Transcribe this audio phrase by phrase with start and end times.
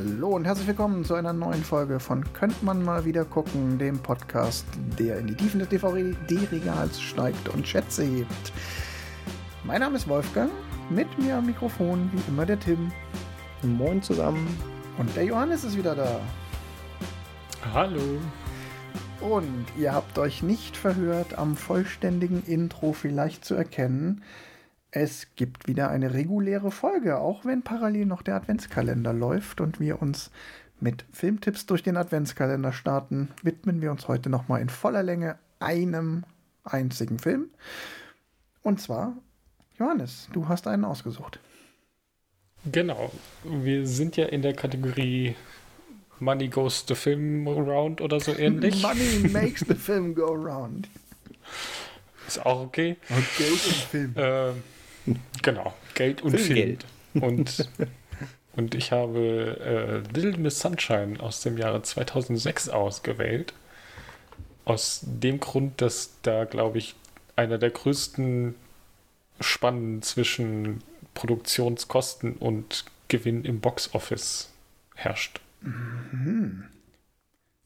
[0.00, 3.98] Hallo und herzlich willkommen zu einer neuen Folge von Könnt man mal wieder gucken, dem
[3.98, 4.64] Podcast,
[4.98, 8.52] der in die Tiefen des DVD-Regals steigt und Schätze hebt.
[9.62, 10.50] Mein Name ist Wolfgang,
[10.88, 12.90] mit mir am Mikrofon wie immer der Tim.
[13.62, 14.48] Moin zusammen.
[14.96, 16.18] Und der Johannes ist wieder da.
[17.74, 18.00] Hallo.
[19.20, 24.22] Und ihr habt euch nicht verhört, am vollständigen Intro vielleicht zu erkennen,
[24.92, 30.02] es gibt wieder eine reguläre Folge, auch wenn parallel noch der Adventskalender läuft und wir
[30.02, 30.30] uns
[30.80, 36.24] mit Filmtipps durch den Adventskalender starten, widmen wir uns heute nochmal in voller Länge einem
[36.64, 37.50] einzigen Film.
[38.62, 39.16] Und zwar,
[39.78, 41.38] Johannes, du hast einen ausgesucht.
[42.70, 43.12] Genau.
[43.44, 45.36] Wir sind ja in der Kategorie
[46.18, 48.82] Money Goes the Film Round oder so ähnlich.
[48.82, 50.88] Money makes the film go round.
[52.26, 52.96] Ist auch okay.
[53.08, 54.14] Und Geld im Film.
[54.16, 54.62] Ähm,
[55.42, 56.38] Genau, Geld und.
[56.38, 56.78] Film.
[57.12, 57.68] Und,
[58.54, 63.52] und ich habe äh, Little Miss Sunshine aus dem Jahre 2006 ausgewählt.
[64.64, 66.94] Aus dem Grund, dass da, glaube ich,
[67.34, 68.54] einer der größten
[69.40, 74.50] Spannen zwischen Produktionskosten und Gewinn im Boxoffice
[74.94, 75.40] herrscht.
[75.62, 76.64] Mhm.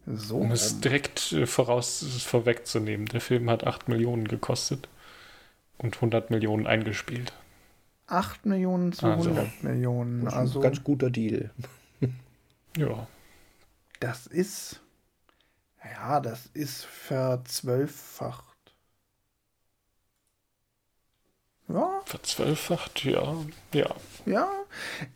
[0.07, 0.39] So.
[0.39, 3.07] Um es direkt äh, voraus vorwegzunehmen.
[3.07, 4.89] Der Film hat 8 Millionen gekostet
[5.79, 7.33] und 100 Millionen eingespielt.
[8.07, 10.29] 8 Millionen zu also, 100 Millionen.
[10.29, 11.51] Also ganz guter Deal.
[12.77, 13.07] ja.
[14.01, 14.81] Das ist,
[15.83, 18.45] ja, das ist verzwölffacht.
[21.69, 22.03] Ja.
[22.05, 23.37] Verzwölffacht, ja.
[23.73, 23.95] Ja.
[24.27, 24.51] Ja.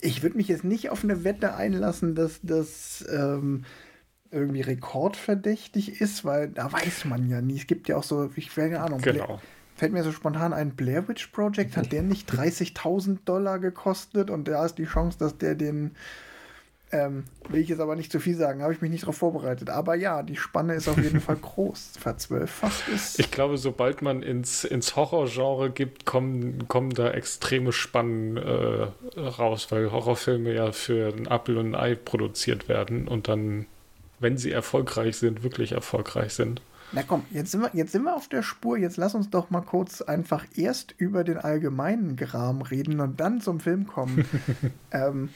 [0.01, 3.67] Ich würde mich jetzt nicht auf eine Wette einlassen, dass das ähm,
[4.31, 7.59] irgendwie rekordverdächtig ist, weil da weiß man ja nie.
[7.59, 9.03] Es gibt ja auch so, ich keine Ahnung.
[9.03, 9.41] Genau
[9.79, 14.49] fällt mir so spontan ein, Blair Witch Project, hat der nicht 30.000 Dollar gekostet und
[14.49, 15.93] da ist die Chance, dass der den,
[16.91, 19.71] ähm, will ich jetzt aber nicht zu viel sagen, habe ich mich nicht darauf vorbereitet.
[19.71, 21.93] Aber ja, die Spanne ist auf jeden Fall groß.
[22.01, 23.21] Verzwölffacht ist.
[23.21, 29.69] Ich glaube, sobald man ins, ins Horrorgenre gibt, kommen, kommen da extreme Spannen äh, raus,
[29.71, 33.67] weil Horrorfilme ja für ein Apfel und ein Ei produziert werden und dann,
[34.19, 36.63] wenn sie erfolgreich sind, wirklich erfolgreich sind.
[36.93, 38.79] Na komm, jetzt sind, wir, jetzt sind wir auf der Spur.
[38.79, 43.41] Jetzt lass uns doch mal kurz einfach erst über den allgemeinen Gram reden und dann
[43.41, 44.25] zum Film kommen.
[44.91, 45.29] ähm,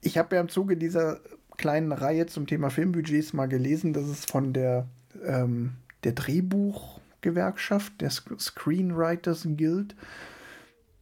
[0.00, 1.20] ich habe ja im Zuge dieser
[1.56, 4.86] kleinen Reihe zum Thema Filmbudgets mal gelesen, dass es von der,
[5.24, 5.72] ähm,
[6.04, 9.94] der Drehbuchgewerkschaft, der Screenwriters Guild,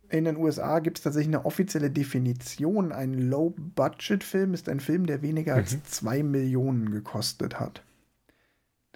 [0.08, 2.92] in den USA gibt es tatsächlich eine offizielle Definition.
[2.92, 5.58] Ein Low-Budget-Film ist ein Film, der weniger mhm.
[5.58, 7.82] als zwei Millionen gekostet hat.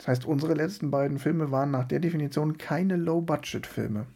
[0.00, 4.06] Das heißt, unsere letzten beiden Filme waren nach der Definition keine Low-Budget-Filme.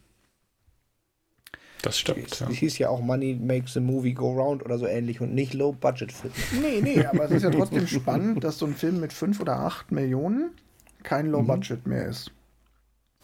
[1.82, 2.32] Das stimmt.
[2.32, 2.48] Es ja.
[2.48, 6.34] hieß ja auch Money makes the movie go round oder so ähnlich und nicht Low-Budget-Filme.
[6.62, 9.58] Nee, nee, aber es ist ja trotzdem spannend, dass so ein Film mit 5 oder
[9.58, 10.52] 8 Millionen
[11.02, 11.92] kein Low-Budget mhm.
[11.92, 12.32] mehr ist.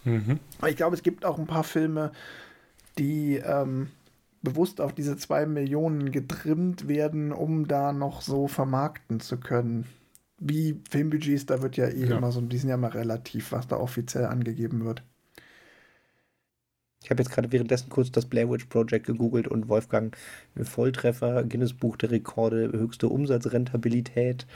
[0.05, 0.39] Mhm.
[0.69, 2.13] Ich glaube, es gibt auch ein paar Filme,
[2.99, 3.89] die ähm,
[4.43, 9.87] bewusst auf diese 2 Millionen getrimmt werden, um da noch so vermarkten zu können
[10.41, 12.17] wie Filmbudgets, da wird ja eh ja.
[12.17, 15.03] immer so, die sind ja immer relativ, was da offiziell angegeben wird.
[17.03, 20.17] Ich habe jetzt gerade währenddessen kurz das Blair Witch Project gegoogelt und Wolfgang
[20.61, 24.47] Volltreffer, Guinness Buch der Rekorde, höchste Umsatzrentabilität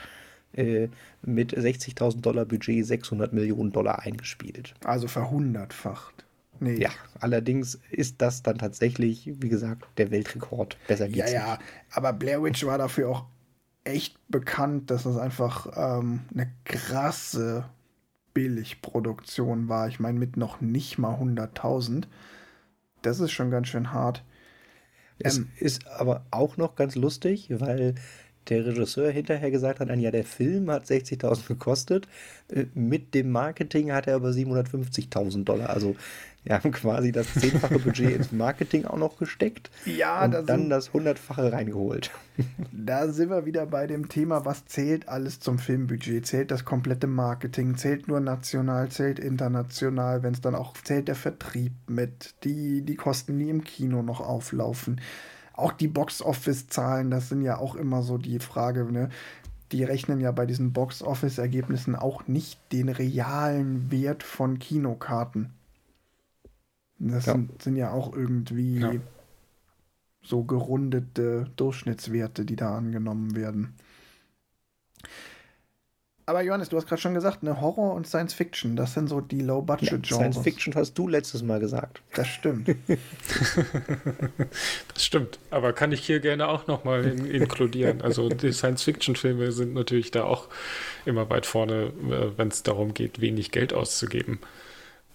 [0.53, 0.89] äh,
[1.21, 4.75] mit 60.000 Dollar Budget 600 Millionen Dollar eingespielt.
[4.83, 6.25] Also verhundertfacht.
[6.59, 6.77] Nee.
[6.77, 10.77] Ja, allerdings ist das dann tatsächlich, wie gesagt, der Weltrekord.
[10.87, 11.59] Besser geht's Ja, ja,
[11.91, 13.25] aber Blair Witch war dafür auch
[13.85, 17.65] echt bekannt, dass es einfach ähm, eine krasse
[18.33, 19.87] Billigproduktion war.
[19.87, 22.03] Ich meine, mit noch nicht mal 100.000.
[23.01, 24.23] Das ist schon ganz schön hart.
[25.19, 27.95] Es ähm, ist aber auch noch ganz lustig, weil
[28.49, 32.07] der Regisseur hinterher gesagt hat, ja, der Film hat 60.000 gekostet,
[32.49, 35.69] äh, mit dem Marketing hat er aber 750.000 Dollar.
[35.69, 35.95] Also
[36.45, 40.69] wir haben quasi das zehnfache Budget ins Marketing auch noch gesteckt ja, und das dann
[40.69, 42.11] das hundertfache reingeholt.
[42.71, 46.27] Da sind wir wieder bei dem Thema, was zählt alles zum Filmbudget?
[46.27, 47.77] Zählt das komplette Marketing?
[47.77, 48.89] Zählt nur national?
[48.89, 50.21] Zählt international?
[50.21, 54.19] Wenn es dann auch zählt der Vertrieb mit, die, die Kosten, die im Kino noch
[54.19, 55.01] auflaufen.
[55.53, 59.09] Auch die Box-Office-Zahlen, das sind ja auch immer so die Frage, ne?
[59.71, 65.54] die rechnen ja bei diesen Box-Office-Ergebnissen auch nicht den realen Wert von Kinokarten.
[66.99, 67.33] Das ja.
[67.33, 68.93] Sind, sind, ja auch irgendwie ja.
[70.21, 73.75] so gerundete Durchschnittswerte, die da angenommen werden.
[76.27, 79.21] Aber Johannes, du hast gerade schon gesagt, ne, Horror und Science Fiction, das sind so
[79.21, 80.09] die Low-Budget-Genres.
[80.09, 82.01] Ja, Science Fiction hast du letztes Mal gesagt.
[82.15, 82.67] Das stimmt.
[84.93, 85.37] das stimmt.
[85.51, 88.01] Aber kann ich hier gerne auch nochmal in, inkludieren.
[88.01, 90.47] Also die Science-Fiction-Filme sind natürlich da auch
[91.05, 94.39] immer weit vorne, äh, wenn es darum geht, wenig Geld auszugeben.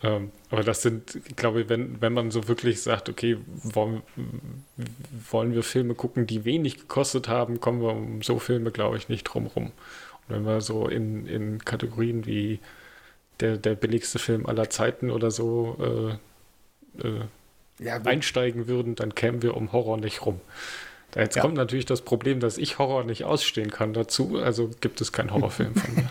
[0.02, 4.02] Ähm, aber das sind, ich glaube, wenn, wenn man so wirklich sagt, okay, wollen,
[5.30, 9.08] wollen wir Filme gucken, die wenig gekostet haben, kommen wir um so Filme, glaube ich,
[9.08, 9.72] nicht drum rum.
[10.28, 12.60] Und wenn wir so in, in Kategorien wie
[13.40, 16.18] der, der billigste Film aller Zeiten oder so
[17.02, 17.24] äh, äh,
[17.78, 20.40] ja, einsteigen würden, dann kämen wir um Horror nicht rum.
[21.16, 21.42] Jetzt ja.
[21.42, 25.32] kommt natürlich das Problem, dass ich Horror nicht ausstehen kann dazu, also gibt es keinen
[25.32, 26.08] Horrorfilm von mir.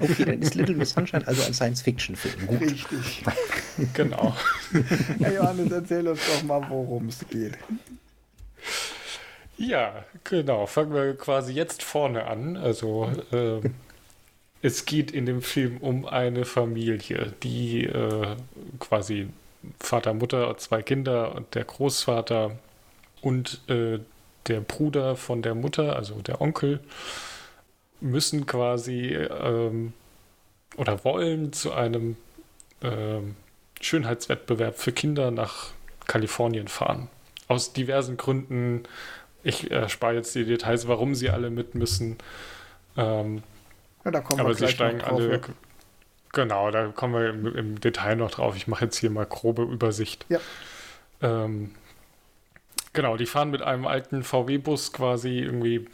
[0.00, 2.48] okay, dann ist Little Miss Sunshine also ein Science-Fiction-Film.
[2.58, 3.22] Richtig.
[3.94, 4.36] genau.
[5.20, 7.56] Hey Johannes, erzähl uns doch mal, worum es geht.
[9.56, 10.66] Ja, genau.
[10.66, 12.56] Fangen wir quasi jetzt vorne an.
[12.56, 13.60] Also äh,
[14.60, 18.36] es geht in dem Film um eine Familie, die äh,
[18.80, 19.28] quasi
[19.78, 22.58] Vater, Mutter, zwei Kinder und der Großvater
[23.20, 24.00] und äh,
[24.46, 26.80] der Bruder von der Mutter, also der Onkel,
[28.00, 29.92] müssen quasi ähm,
[30.76, 32.16] oder wollen zu einem
[32.82, 33.36] ähm,
[33.80, 35.68] Schönheitswettbewerb für Kinder nach
[36.06, 37.08] Kalifornien fahren.
[37.48, 38.84] Aus diversen Gründen.
[39.44, 42.18] Ich erspare jetzt die Details, warum sie alle mit müssen.
[42.96, 43.42] Ähm,
[44.04, 45.32] ja, da kommen aber wir sie steigen drauf, alle.
[45.32, 45.40] Ja.
[46.32, 48.56] Genau, da kommen wir im, im, Detail noch drauf.
[48.56, 50.24] Ich mache jetzt hier mal grobe Übersicht.
[50.28, 50.40] Ja.
[51.20, 51.74] Ähm,
[52.92, 55.86] Genau, die fahren mit einem alten VW-Bus quasi irgendwie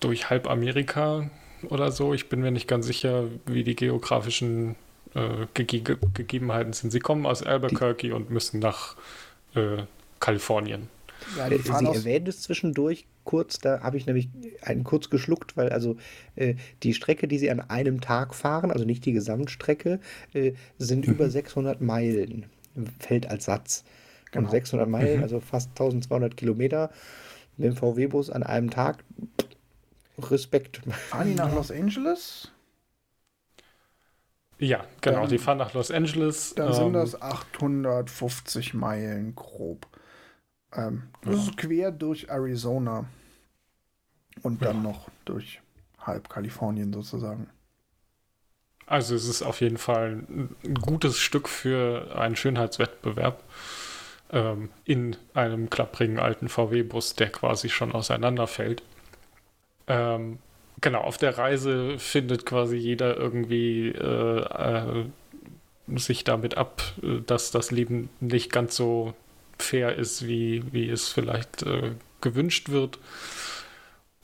[0.00, 1.30] durch halb Amerika
[1.68, 2.14] oder so.
[2.14, 4.76] Ich bin mir nicht ganz sicher, wie die geografischen
[5.14, 6.90] äh, Gege Gegebenheiten sind.
[6.90, 8.96] Sie kommen aus Albuquerque die und müssen nach
[9.54, 9.82] äh,
[10.20, 10.88] Kalifornien.
[11.36, 14.28] Ja, äh, Sie erwähnt es zwischendurch kurz, da habe ich nämlich
[14.62, 15.96] einen kurz geschluckt, weil also
[16.36, 20.00] äh, die Strecke, die Sie an einem Tag fahren, also nicht die Gesamtstrecke,
[20.32, 21.14] äh, sind mhm.
[21.14, 22.46] über 600 Meilen,
[22.98, 23.84] fällt als Satz.
[24.32, 24.50] Genau.
[24.50, 25.22] 600 Meilen, mhm.
[25.22, 26.90] also fast 1200 Kilometer
[27.56, 29.04] mit dem VW-Bus an einem Tag.
[30.18, 30.82] Respekt.
[30.88, 32.50] Fahren die nach Los Angeles?
[34.58, 36.54] Ja, genau, dann, die fahren nach Los Angeles.
[36.54, 39.86] Dann ähm, sind das 850 Meilen grob.
[40.72, 41.42] Ähm, das ja.
[41.42, 43.06] ist quer durch Arizona
[44.42, 44.82] und dann ja.
[44.82, 45.60] noch durch
[45.98, 47.48] halb Kalifornien sozusagen.
[48.86, 50.24] Also es ist auf jeden Fall
[50.64, 53.42] ein gutes Stück für einen Schönheitswettbewerb
[54.32, 58.82] ähm, in einem klapprigen alten VW-Bus, der quasi schon auseinanderfällt.
[59.86, 60.38] Ähm,
[60.80, 65.04] genau, auf der Reise findet quasi jeder irgendwie äh, äh,
[65.96, 66.82] sich damit ab,
[67.26, 69.14] dass das Leben nicht ganz so
[69.58, 72.98] fair ist, wie, wie es vielleicht äh, gewünscht wird.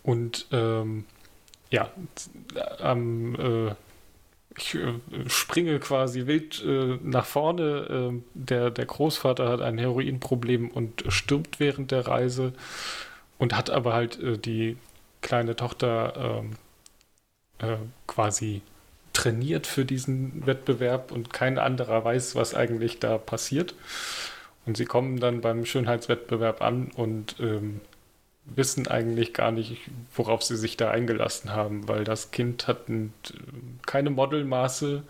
[0.02, 1.04] Und ähm,
[1.70, 1.90] ja,
[2.80, 3.74] am äh,
[4.58, 4.94] ich äh,
[5.28, 8.12] springe quasi wild äh, nach vorne.
[8.12, 12.52] Äh, der, der Großvater hat ein Heroinproblem und stirbt während der Reise
[13.38, 14.76] und hat aber halt äh, die
[15.22, 16.56] kleine Tochter ähm,
[17.58, 17.76] äh,
[18.06, 18.62] quasi
[19.12, 23.74] trainiert für diesen Wettbewerb und kein anderer weiß, was eigentlich da passiert.
[24.64, 27.80] Und sie kommen dann beim Schönheitswettbewerb an und ähm,
[28.54, 29.78] wissen eigentlich gar nicht,
[30.14, 33.12] worauf sie sich da eingelassen haben, weil das Kind hat ein,
[33.86, 35.02] keine Modelmaße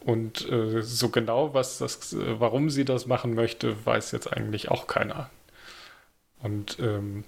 [0.00, 4.86] und äh, so genau, was das, warum sie das machen möchte, weiß jetzt eigentlich auch
[4.86, 5.30] keiner.
[6.40, 7.24] Und ähm,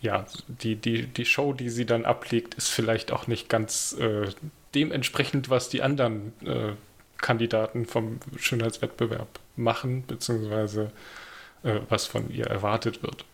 [0.00, 4.28] ja, die, die, die Show, die sie dann ablegt, ist vielleicht auch nicht ganz äh,
[4.74, 6.72] dementsprechend, was die anderen äh,
[7.18, 10.90] Kandidaten vom Schönheitswettbewerb machen, beziehungsweise
[11.62, 13.26] äh, was von ihr erwartet wird.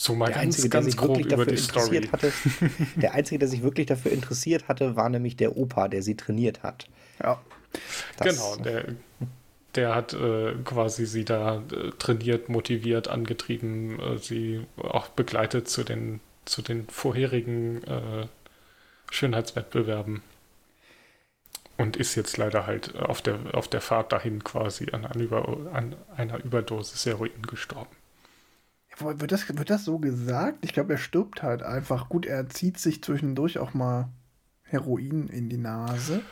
[0.00, 2.08] So mal der ganz, Einzige, ganz grob über die Story.
[2.10, 2.32] Hatte,
[2.96, 6.62] der Einzige, der sich wirklich dafür interessiert hatte, war nämlich der Opa, der sie trainiert
[6.62, 6.86] hat.
[7.22, 7.38] Ja.
[8.16, 8.94] Das, genau, der,
[9.74, 15.84] der hat äh, quasi sie da äh, trainiert, motiviert, angetrieben, äh, sie auch begleitet zu
[15.84, 18.26] den, zu den vorherigen äh,
[19.10, 20.22] Schönheitswettbewerben.
[21.76, 25.46] Und ist jetzt leider halt auf der, auf der Fahrt dahin quasi an, an, über,
[25.74, 27.99] an einer Überdosis Heroin gestorben.
[28.98, 30.58] Wird das, wird das so gesagt?
[30.64, 32.08] Ich glaube, er stirbt halt einfach.
[32.08, 34.08] Gut, er zieht sich zwischendurch auch mal
[34.62, 36.22] Heroin in die Nase.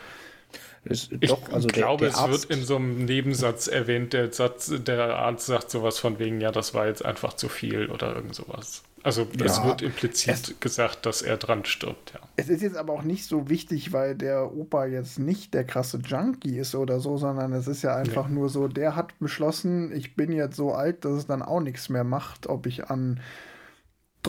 [0.84, 4.72] Ich doch, also glaube, der, der es wird in so einem Nebensatz erwähnt, der, Satz,
[4.78, 8.34] der Arzt sagt sowas von wegen, ja, das war jetzt einfach zu viel oder irgend
[8.34, 8.82] sowas.
[9.02, 12.20] Also ja, es wird implizit es, gesagt, dass er dran stirbt, ja.
[12.36, 15.98] Es ist jetzt aber auch nicht so wichtig, weil der Opa jetzt nicht der krasse
[15.98, 18.34] Junkie ist oder so, sondern es ist ja einfach nee.
[18.34, 21.88] nur so, der hat beschlossen, ich bin jetzt so alt, dass es dann auch nichts
[21.88, 23.20] mehr macht, ob ich an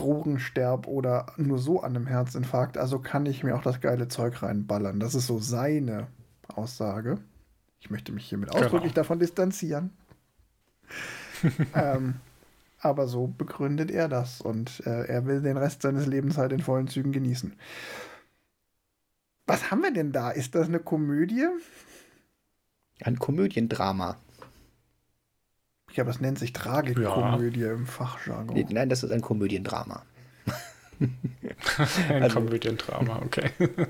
[0.00, 4.08] Drogen sterb oder nur so an einem Herzinfarkt, also kann ich mir auch das geile
[4.08, 4.98] Zeug reinballern.
[4.98, 6.06] Das ist so seine
[6.48, 7.18] Aussage.
[7.80, 8.64] Ich möchte mich hiermit genau.
[8.64, 9.90] ausdrücklich davon distanzieren.
[11.74, 12.14] ähm,
[12.80, 16.60] aber so begründet er das und äh, er will den Rest seines Lebens halt in
[16.60, 17.54] vollen Zügen genießen.
[19.46, 20.30] Was haben wir denn da?
[20.30, 21.46] Ist das eine Komödie?
[23.02, 24.16] Ein Komödiendrama.
[25.90, 27.72] Ich glaube, das nennt sich Tragikomödie ja.
[27.72, 28.54] im Fachjargon.
[28.54, 30.04] Nee, nein, das ist ein Komödiendrama.
[32.08, 33.50] ein also, Komödiendrama, okay.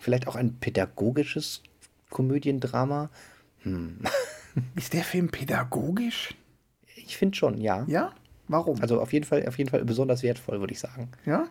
[0.00, 1.62] vielleicht auch ein pädagogisches
[2.10, 3.10] Komödiendrama.
[3.60, 4.00] Hm.
[4.74, 6.34] Ist der Film pädagogisch?
[6.96, 7.84] Ich finde schon, ja.
[7.86, 8.12] Ja?
[8.48, 8.82] Warum?
[8.82, 11.08] Also auf jeden Fall, auf jeden Fall besonders wertvoll, würde ich sagen.
[11.24, 11.46] Ja?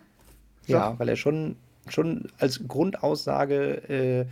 [0.66, 1.56] Ja, weil er schon,
[1.88, 4.26] schon als Grundaussage äh,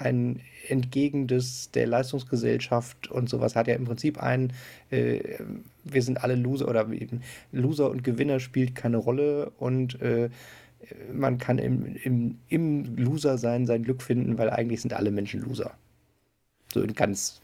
[0.00, 4.52] ein entgegen des, der Leistungsgesellschaft und sowas hat ja im Prinzip ein,
[4.90, 5.38] äh,
[5.84, 10.30] wir sind alle Loser oder eben Loser und Gewinner spielt keine Rolle und äh,
[11.12, 15.40] man kann im, im, im Loser sein sein Glück finden, weil eigentlich sind alle Menschen
[15.42, 15.74] Loser.
[16.72, 17.40] So in ganz,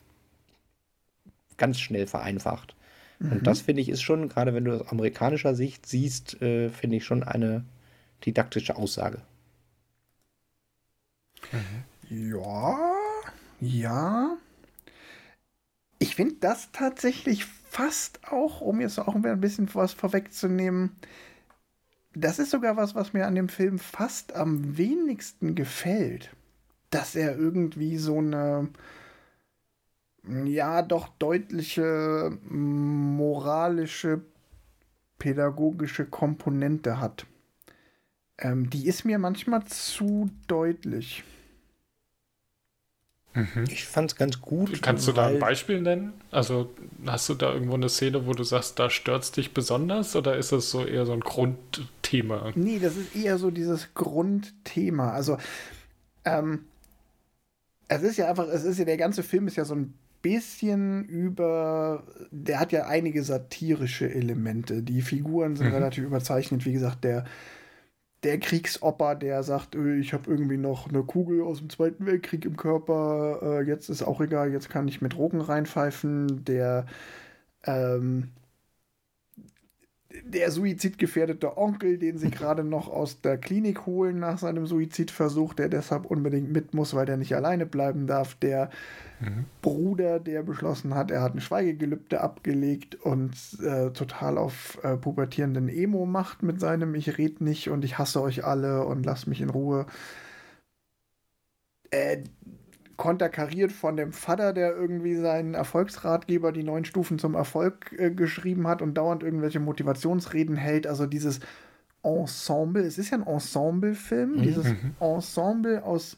[1.57, 2.75] ganz schnell vereinfacht.
[3.19, 3.33] Mhm.
[3.33, 6.97] Und das finde ich ist schon, gerade wenn du aus amerikanischer Sicht siehst, äh, finde
[6.97, 7.65] ich schon eine
[8.25, 9.19] didaktische Aussage.
[11.53, 11.85] Mhm.
[12.09, 12.79] Ja,
[13.61, 14.37] ja.
[15.99, 20.97] Ich finde das tatsächlich fast auch, um jetzt auch ein bisschen was vorwegzunehmen,
[22.15, 26.31] das ist sogar was, was mir an dem Film fast am wenigsten gefällt.
[26.91, 28.69] Dass er irgendwie so eine,
[30.45, 34.23] ja, doch deutliche moralische,
[35.19, 37.27] pädagogische Komponente hat.
[38.39, 41.25] Ähm, die ist mir manchmal zu deutlich.
[43.37, 43.65] Mhm.
[43.69, 44.81] Ich fand es ganz gut.
[44.83, 46.15] Kannst du da ein Beispiel nennen?
[46.31, 46.71] Also
[47.07, 50.37] hast du da irgendwo eine Szene, wo du sagst, da stört es dich besonders oder
[50.37, 52.51] ist es so eher so ein Grundthema?
[52.55, 55.13] Nee, das ist eher so dieses Grundthema.
[55.13, 55.37] Also
[56.25, 56.65] ähm,
[57.89, 61.05] es ist ja einfach, es ist ja, der ganze Film ist ja so ein bisschen
[61.05, 64.83] über, der hat ja einige satirische Elemente.
[64.83, 65.75] Die Figuren sind mhm.
[65.75, 66.65] relativ überzeichnet.
[66.65, 67.27] Wie gesagt, der
[68.27, 72.45] der Kriegsoper, der sagt, äh, ich habe irgendwie noch eine Kugel aus dem Zweiten Weltkrieg
[72.45, 76.87] im Körper, äh, jetzt ist auch egal, jetzt kann ich mit Drogen reinpfeifen, der
[77.65, 78.31] ähm,
[80.25, 85.69] der suizidgefährdete Onkel, den sie gerade noch aus der Klinik holen nach seinem Suizidversuch, der
[85.69, 88.71] deshalb unbedingt mit muss, weil der nicht alleine bleiben darf, der
[89.21, 89.45] mhm.
[89.63, 95.69] Bruder, der beschlossen hat, er hat ein Schweigegelübde abgelegt und äh, total auf äh, pubertierenden
[95.69, 99.41] Emo macht mit seinem Ich red nicht und ich hasse euch alle und lasst mich
[99.41, 99.87] in Ruhe.
[101.91, 102.19] Äh,
[102.97, 108.67] konterkariert von dem Vater, der irgendwie seinen Erfolgsratgeber, die neun Stufen zum Erfolg äh, geschrieben
[108.67, 110.87] hat und dauernd irgendwelche Motivationsreden hält.
[110.87, 111.41] Also dieses
[112.03, 114.43] Ensemble, es ist ja ein Ensemble-Film, mhm.
[114.43, 114.95] dieses mhm.
[115.01, 116.17] Ensemble aus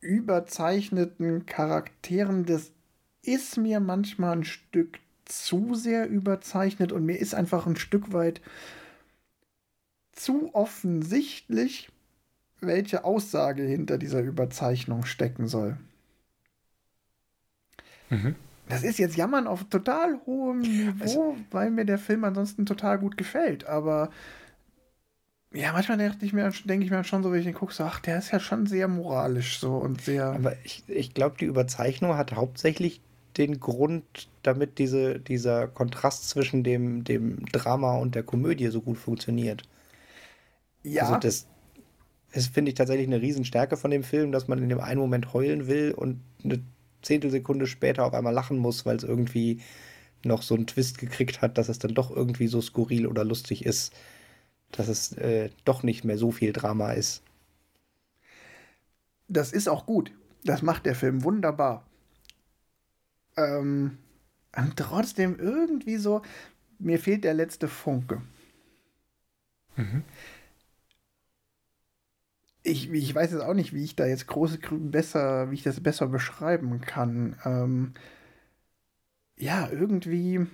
[0.00, 2.72] überzeichneten Charakteren, das
[3.22, 8.40] ist mir manchmal ein Stück zu sehr überzeichnet und mir ist einfach ein Stück weit
[10.12, 11.90] zu offensichtlich,
[12.66, 15.76] welche Aussage hinter dieser Überzeichnung stecken soll.
[18.10, 18.34] Mhm.
[18.68, 22.98] Das ist jetzt Jammern auf total hohem Niveau, also, weil mir der Film ansonsten total
[22.98, 23.66] gut gefällt.
[23.66, 24.10] Aber
[25.52, 27.84] ja, manchmal denke ich mir, denke ich mir schon so, wenn ich den gucke, so,
[27.84, 30.26] ach, der ist ja schon sehr moralisch so und sehr.
[30.26, 33.02] Aber ich, ich glaube, die Überzeichnung hat hauptsächlich
[33.36, 38.96] den Grund, damit diese, dieser Kontrast zwischen dem, dem Drama und der Komödie so gut
[38.96, 39.62] funktioniert.
[40.82, 41.02] Ja.
[41.02, 41.46] Also das,
[42.34, 45.32] ist, finde ich, tatsächlich eine Riesenstärke von dem Film, dass man in dem einen Moment
[45.32, 46.60] heulen will und eine
[47.02, 49.60] Zehntelsekunde später auf einmal lachen muss, weil es irgendwie
[50.24, 53.64] noch so einen Twist gekriegt hat, dass es dann doch irgendwie so skurril oder lustig
[53.64, 53.92] ist,
[54.72, 57.22] dass es äh, doch nicht mehr so viel Drama ist.
[59.28, 60.10] Das ist auch gut.
[60.44, 61.86] Das macht der Film wunderbar.
[63.36, 63.98] Ähm,
[64.56, 66.22] und trotzdem irgendwie so,
[66.78, 68.22] mir fehlt der letzte Funke.
[69.76, 70.02] Mhm
[72.64, 75.62] ich, ich weiß jetzt auch nicht, wie ich da jetzt große Grün besser, wie ich
[75.62, 77.36] das besser beschreiben kann.
[77.44, 77.94] Ähm,
[79.36, 80.46] ja, irgendwie.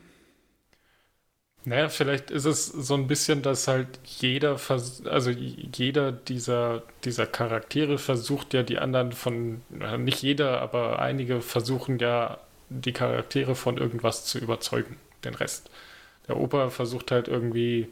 [1.65, 4.59] Naja, vielleicht ist es so ein bisschen, dass halt jeder,
[5.05, 9.61] also jeder dieser, dieser Charaktere versucht ja die anderen von,
[9.99, 12.39] nicht jeder, aber einige versuchen ja
[12.71, 15.71] die Charaktere von irgendwas zu überzeugen, den Rest.
[16.29, 17.89] Der Opa versucht halt irgendwie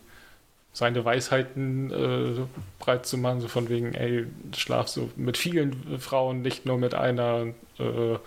[0.73, 2.41] seine Weisheiten äh,
[2.79, 6.95] breit zu machen, so von wegen, ey, schlaf so mit vielen Frauen, nicht nur mit
[6.95, 7.55] einer.
[7.79, 8.19] Äh,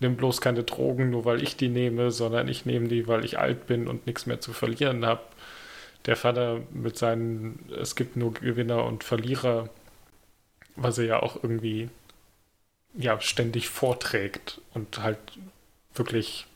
[0.00, 3.38] nimm bloß keine Drogen, nur weil ich die nehme, sondern ich nehme die, weil ich
[3.38, 5.22] alt bin und nichts mehr zu verlieren habe.
[6.06, 9.68] Der Vater mit seinen, es gibt nur Gewinner und Verlierer,
[10.76, 11.90] was er ja auch irgendwie
[12.94, 15.18] ja ständig vorträgt und halt
[15.94, 16.46] wirklich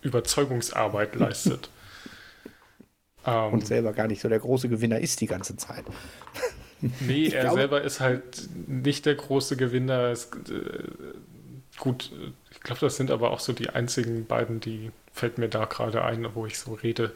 [0.00, 1.68] Überzeugungsarbeit leistet.
[3.26, 5.84] ähm, und selber gar nicht so der große Gewinner ist die ganze Zeit.
[6.98, 7.54] Nee, ich er glaub...
[7.54, 10.10] selber ist halt nicht der große Gewinner.
[10.10, 10.88] Es, äh,
[11.78, 12.10] gut,
[12.50, 16.02] ich glaube, das sind aber auch so die einzigen beiden, die fällt mir da gerade
[16.02, 17.12] ein, wo ich so rede,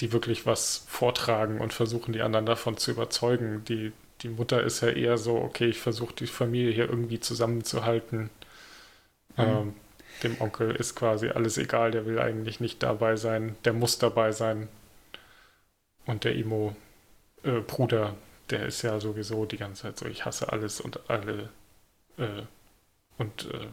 [0.00, 3.64] die wirklich was vortragen und versuchen, die anderen davon zu überzeugen.
[3.66, 8.30] Die, die Mutter ist ja eher so, okay, ich versuche die Familie hier irgendwie zusammenzuhalten.
[9.36, 9.42] Mhm.
[9.42, 9.74] Ähm,
[10.22, 14.32] dem Onkel ist quasi alles egal, der will eigentlich nicht dabei sein, der muss dabei
[14.32, 14.68] sein.
[16.06, 20.80] Und der Imo-Bruder, äh, der ist ja sowieso die ganze Zeit so, ich hasse alles
[20.80, 21.50] und alle
[22.18, 22.42] äh,
[23.18, 23.68] und äh,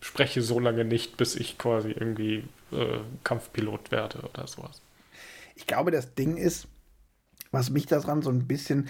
[0.00, 4.80] spreche so lange nicht, bis ich quasi irgendwie äh, Kampfpilot werde oder sowas.
[5.54, 6.68] Ich glaube, das Ding ist,
[7.50, 8.88] was mich daran so ein bisschen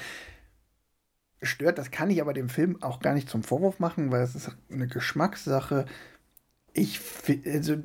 [1.42, 4.34] stört, das kann ich aber dem Film auch gar nicht zum Vorwurf machen, weil es
[4.34, 5.86] ist eine Geschmackssache.
[6.72, 7.00] Ich
[7.46, 7.76] also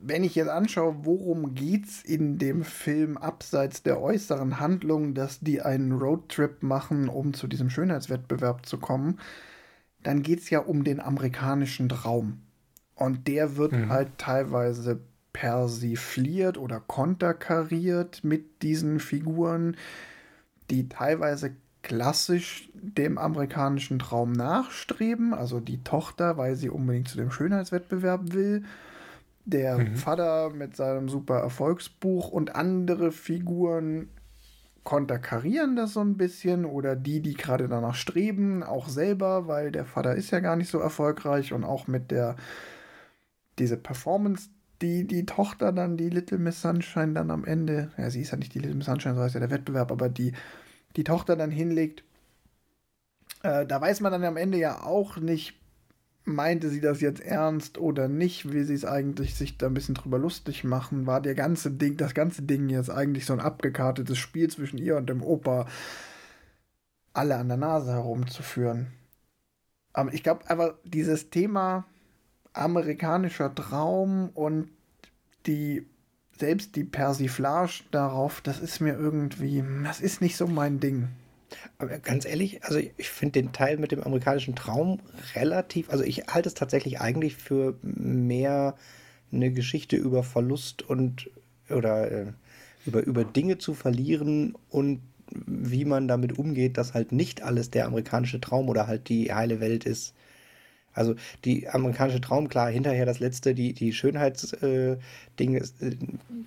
[0.00, 5.62] wenn ich jetzt anschaue, worum geht's in dem Film abseits der äußeren Handlung, dass die
[5.62, 9.18] einen Roadtrip machen, um zu diesem Schönheitswettbewerb zu kommen,
[10.02, 12.42] dann geht's ja um den amerikanischen Traum.
[12.94, 13.88] Und der wird mhm.
[13.88, 15.00] halt teilweise
[15.32, 19.76] persifliert oder konterkariert mit diesen Figuren,
[20.70, 25.34] die teilweise klassisch dem amerikanischen Traum nachstreben.
[25.34, 28.64] Also die Tochter, weil sie unbedingt zu dem Schönheitswettbewerb will
[29.44, 29.96] der mhm.
[29.96, 34.08] Vater mit seinem super Erfolgsbuch und andere Figuren
[34.84, 39.86] konterkarieren das so ein bisschen oder die, die gerade danach streben, auch selber, weil der
[39.86, 42.36] Vater ist ja gar nicht so erfolgreich und auch mit der
[43.58, 44.50] diese Performance,
[44.82, 48.36] die die Tochter dann, die Little Miss Sunshine dann am Ende, ja, sie ist ja
[48.36, 50.32] nicht die Little Miss Sunshine, so heißt ja der Wettbewerb, aber die
[50.96, 52.04] die Tochter dann hinlegt,
[53.42, 55.54] äh, da weiß man dann am Ende ja auch nicht,
[56.24, 59.94] meinte sie das jetzt ernst oder nicht, wie sie es eigentlich sich da ein bisschen
[59.94, 64.16] drüber lustig machen, war der ganze Ding, das ganze Ding jetzt eigentlich so ein abgekartetes
[64.18, 65.66] Spiel zwischen ihr und dem Opa,
[67.12, 68.88] alle an der Nase herumzuführen.
[69.92, 71.84] Aber ich glaube aber, dieses Thema
[72.52, 74.70] amerikanischer Traum und
[75.46, 75.86] die
[76.38, 81.08] selbst die Persiflage darauf, das ist mir irgendwie, das ist nicht so mein Ding.
[81.78, 85.00] Aber ganz ehrlich, also ich finde den Teil mit dem amerikanischen Traum
[85.34, 88.76] relativ, also ich halte es tatsächlich eigentlich für mehr
[89.32, 91.30] eine Geschichte über Verlust und
[91.68, 92.26] oder äh,
[92.86, 97.86] über, über Dinge zu verlieren und wie man damit umgeht, dass halt nicht alles der
[97.86, 100.14] amerikanische Traum oder halt die heile Welt ist.
[100.94, 105.96] Also die amerikanische Traum, klar, hinterher das letzte, die, die Schönheitsding, äh, äh,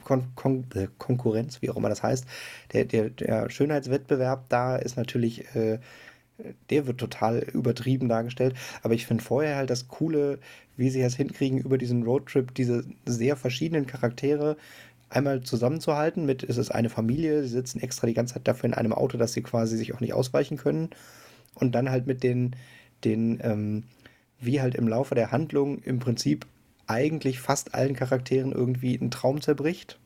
[0.03, 2.25] Kon Kon äh, Konkurrenz, wie auch immer das heißt.
[2.73, 5.79] Der, der, der Schönheitswettbewerb da ist natürlich, äh,
[6.69, 8.55] der wird total übertrieben dargestellt.
[8.83, 10.39] Aber ich finde vorher halt das Coole,
[10.75, 14.57] wie sie es hinkriegen, über diesen Roadtrip diese sehr verschiedenen Charaktere
[15.09, 18.73] einmal zusammenzuhalten mit, es ist eine Familie, sie sitzen extra die ganze Zeit dafür in
[18.73, 20.89] einem Auto, dass sie quasi sich auch nicht ausweichen können.
[21.55, 22.55] Und dann halt mit den,
[23.03, 23.83] den ähm,
[24.39, 26.45] wie halt im Laufe der Handlung im Prinzip
[26.85, 29.99] eigentlich fast allen Charakteren irgendwie ein Traum zerbricht.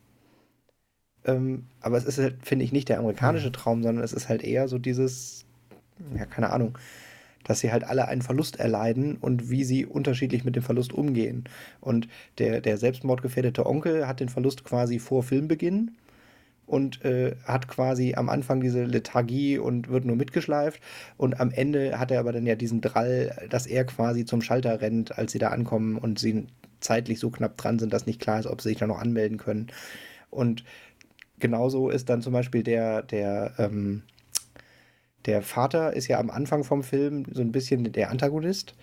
[1.24, 3.52] Ähm, aber es ist halt, finde ich, nicht der amerikanische.
[3.52, 5.44] Traum, sondern es ist halt eher so dieses,
[6.16, 6.76] ja, keine Ahnung,
[7.44, 11.44] dass sie halt alle einen Verlust erleiden und wie sie unterschiedlich mit dem Verlust umgehen.
[11.80, 15.92] Und der, der selbstmordgefährdete Onkel hat den Verlust quasi vor Filmbeginn
[16.66, 20.80] und äh, hat quasi am Anfang diese Lethargie und wird nur mitgeschleift.
[21.16, 24.80] Und am Ende hat er aber dann ja diesen Drall, dass er quasi zum Schalter
[24.80, 26.46] rennt, als sie da ankommen und sie
[26.80, 29.38] zeitlich so knapp dran sind, dass nicht klar ist, ob sie sich da noch anmelden
[29.38, 29.68] können.
[30.30, 30.64] Und
[31.38, 34.02] genauso ist dann zum Beispiel der, der, ähm,
[35.26, 38.74] der Vater ist ja am Anfang vom Film so ein bisschen der Antagonist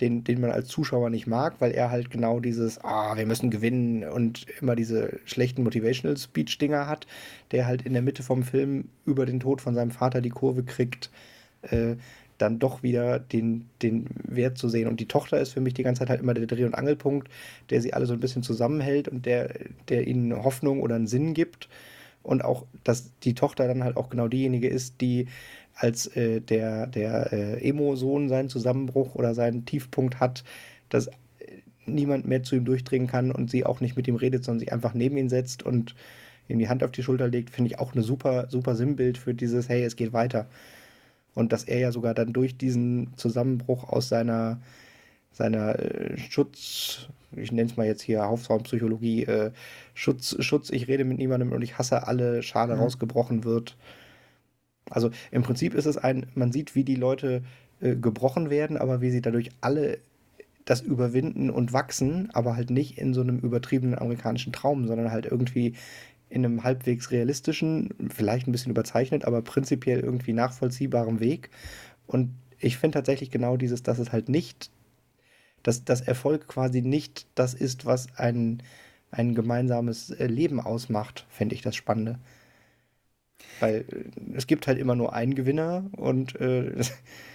[0.00, 3.50] den, den man als Zuschauer nicht mag, weil er halt genau dieses, ah, wir müssen
[3.50, 7.06] gewinnen und immer diese schlechten Motivational Speech-Dinger hat,
[7.52, 10.62] der halt in der Mitte vom Film über den Tod von seinem Vater die Kurve
[10.62, 11.10] kriegt,
[11.62, 11.96] äh,
[12.38, 14.88] dann doch wieder den, den Wert zu sehen.
[14.88, 17.28] Und die Tochter ist für mich die ganze Zeit halt immer der Dreh- und Angelpunkt,
[17.68, 19.54] der sie alle so ein bisschen zusammenhält und der,
[19.88, 21.68] der ihnen Hoffnung oder einen Sinn gibt.
[22.22, 25.28] Und auch, dass die Tochter dann halt auch genau diejenige ist, die
[25.80, 30.44] als äh, der, der äh, Emo-Sohn seinen Zusammenbruch oder seinen Tiefpunkt hat,
[30.88, 31.12] dass äh,
[31.86, 34.72] niemand mehr zu ihm durchdringen kann und sie auch nicht mit ihm redet, sondern sich
[34.72, 35.94] einfach neben ihn setzt und
[36.48, 39.34] ihm die Hand auf die Schulter legt, finde ich auch eine super, super Sinnbild für
[39.34, 40.46] dieses, hey, es geht weiter.
[41.34, 44.60] Und dass er ja sogar dann durch diesen Zusammenbruch aus seiner
[45.32, 49.50] seiner äh, Schutz, ich nenne es mal jetzt hier Hauptraumpsychologie, äh,
[49.94, 52.80] Schutz, Schutz, ich rede mit niemandem und ich hasse alle, Schale mhm.
[52.80, 53.76] rausgebrochen wird.
[54.90, 57.42] Also im Prinzip ist es ein, man sieht, wie die Leute
[57.80, 59.98] äh, gebrochen werden, aber wie sie dadurch alle
[60.64, 65.26] das überwinden und wachsen, aber halt nicht in so einem übertriebenen amerikanischen Traum, sondern halt
[65.26, 65.74] irgendwie
[66.28, 71.50] in einem halbwegs realistischen, vielleicht ein bisschen überzeichnet, aber prinzipiell irgendwie nachvollziehbaren Weg.
[72.06, 74.70] Und ich finde tatsächlich genau dieses, dass es halt nicht,
[75.62, 78.62] dass das Erfolg quasi nicht das ist, was ein,
[79.10, 82.18] ein gemeinsames äh, Leben ausmacht, finde ich das Spannende.
[83.60, 86.72] Weil äh, es gibt halt immer nur einen Gewinner und äh,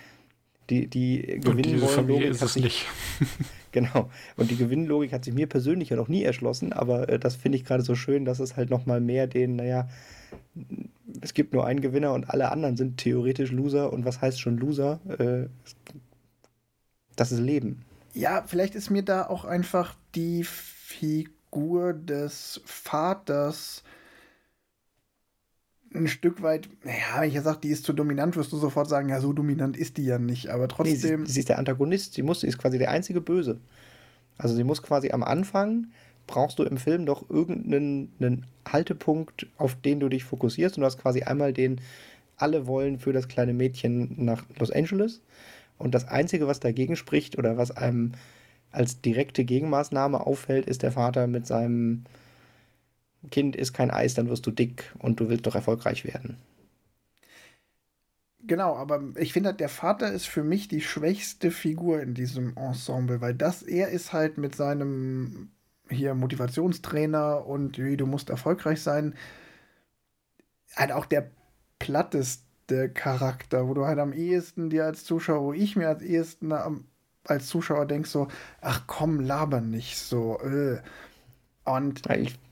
[0.70, 2.86] die, die Gewinnlogik ist es nicht.
[3.72, 4.10] genau.
[4.38, 7.58] Und die Gewinnlogik hat sich mir persönlich ja noch nie erschlossen, aber äh, das finde
[7.58, 9.88] ich gerade so schön, dass es halt nochmal mehr den, naja,
[11.22, 13.94] es gibt nur einen Gewinner und alle anderen sind theoretisch Loser.
[13.94, 15.00] Und was heißt schon Loser?
[15.20, 15.48] Äh,
[17.16, 17.86] das ist Leben.
[18.14, 23.84] Ja, vielleicht ist mir da auch einfach die Figur des Vaters
[25.96, 28.90] ein Stück weit, ja, wenn ich ja sage, die ist zu dominant, wirst du sofort
[28.90, 31.22] sagen, ja, so dominant ist die ja nicht, aber trotzdem.
[31.22, 33.60] Nee, sie, sie, ist der Antagonist, sie, muss, sie ist quasi der einzige Böse.
[34.38, 35.88] Also sie muss quasi am Anfang,
[36.28, 41.00] brauchst du im Film doch irgendeinen Haltepunkt, auf den du dich fokussierst und du hast
[41.00, 41.80] quasi einmal den,
[42.38, 45.22] alle wollen für das kleine Mädchen nach Los Angeles
[45.78, 48.14] und das Einzige, was dagegen spricht oder was einem
[48.72, 52.04] als direkte Gegenmaßnahme auffällt, ist der Vater mit seinem
[53.32, 56.38] Kind ist kein Eis, dann wirst du dick und du willst doch erfolgreich werden.
[58.48, 63.20] Genau, aber ich finde, der Vater ist für mich die schwächste Figur in diesem Ensemble,
[63.20, 65.50] weil das, er ist halt mit seinem
[65.90, 69.16] hier Motivationstrainer und du musst erfolgreich sein,
[70.76, 71.32] halt auch der
[71.80, 76.54] platteste Charakter, wo du halt am ehesten dir als Zuschauer, wo ich mir als ehesten
[77.24, 78.28] als Zuschauer denke so,
[78.62, 80.40] ach komm, laber nicht so.
[80.40, 80.82] Äh.
[81.66, 82.02] Und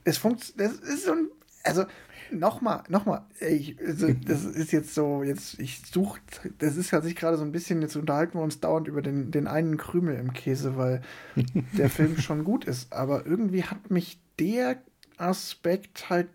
[0.04, 1.28] es funktioniert, das ist so ein,
[1.62, 1.84] also
[2.30, 6.20] nochmal, nochmal, also, das ist jetzt so, jetzt, ich suche,
[6.58, 9.46] das ist sich gerade so ein bisschen, jetzt unterhalten wir uns dauernd über den, den
[9.46, 11.02] einen Krümel im Käse, weil
[11.78, 14.82] der Film schon gut ist, aber irgendwie hat mich der
[15.16, 16.28] Aspekt halt,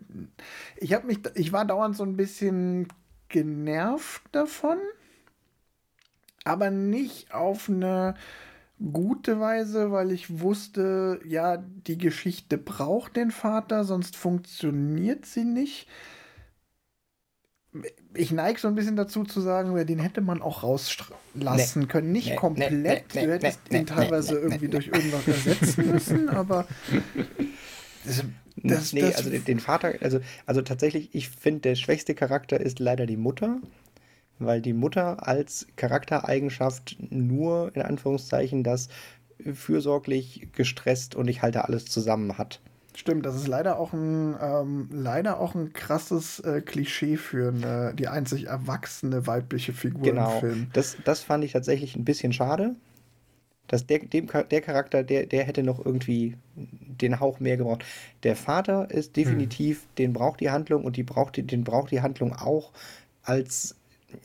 [0.76, 2.88] ich habe mich, ich war dauernd so ein bisschen
[3.28, 4.78] genervt davon,
[6.44, 8.14] aber nicht auf eine
[8.92, 15.86] gute Weise, weil ich wusste, ja, die Geschichte braucht den Vater, sonst funktioniert sie nicht.
[18.14, 22.10] Ich neige so ein bisschen dazu zu sagen, den hätte man auch rauslassen nee, können.
[22.10, 26.66] Nicht nee, komplett, nee, du hättest ihn teilweise irgendwie durch irgendwas ersetzen müssen, aber.
[28.04, 28.24] Das,
[28.56, 32.80] das, nee, das, also den Vater, also, also tatsächlich, ich finde, der schwächste Charakter ist
[32.80, 33.60] leider die Mutter
[34.40, 38.88] weil die Mutter als Charaktereigenschaft nur in Anführungszeichen das
[39.54, 42.60] fürsorglich, gestresst und ich halte alles zusammen hat.
[42.96, 47.94] Stimmt, das ist leider auch ein, ähm, leider auch ein krasses äh, Klischee für eine,
[47.94, 50.34] die einzig erwachsene weibliche Figur genau.
[50.34, 50.66] im Film.
[50.72, 52.74] Das, das fand ich tatsächlich ein bisschen schade.
[53.68, 57.84] Dass der, dem, der Charakter, der, der hätte noch irgendwie den Hauch mehr gebraucht.
[58.24, 59.88] Der Vater ist definitiv, hm.
[59.98, 62.72] den braucht die Handlung und die braucht den braucht die Handlung auch
[63.22, 63.76] als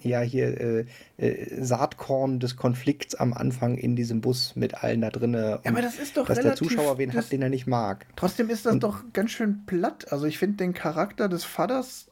[0.02, 0.86] ja hier äh,
[1.18, 5.60] äh, Saatkorn des Konflikts am Anfang in diesem Bus mit allen da drinnen.
[5.64, 7.68] Ja, aber das ist doch Dass relativ, der Zuschauer wen das, hat, den er nicht
[7.68, 8.06] mag.
[8.16, 10.12] Trotzdem ist das und, doch ganz schön platt.
[10.12, 12.08] Also ich finde den Charakter des Vaters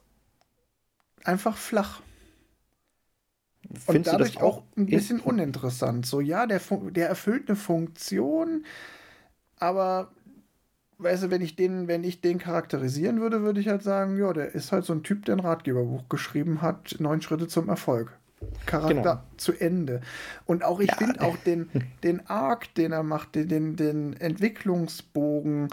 [1.24, 2.00] einfach flach.
[3.86, 6.06] Und dadurch auch, auch ein bisschen uninteressant.
[6.06, 6.60] So, ja, der,
[6.90, 8.64] der erfüllt eine Funktion,
[9.58, 10.12] aber
[10.98, 14.32] weißt du, wenn ich den, wenn ich den charakterisieren würde, würde ich halt sagen, ja,
[14.32, 18.12] der ist halt so ein Typ, der ein Ratgeberbuch geschrieben hat, neun Schritte zum Erfolg.
[18.66, 19.20] Charakter genau.
[19.36, 20.00] zu Ende.
[20.44, 20.96] Und auch, ich ja.
[20.96, 21.70] finde auch den,
[22.02, 25.68] den Arc, den er macht, den, den Entwicklungsbogen,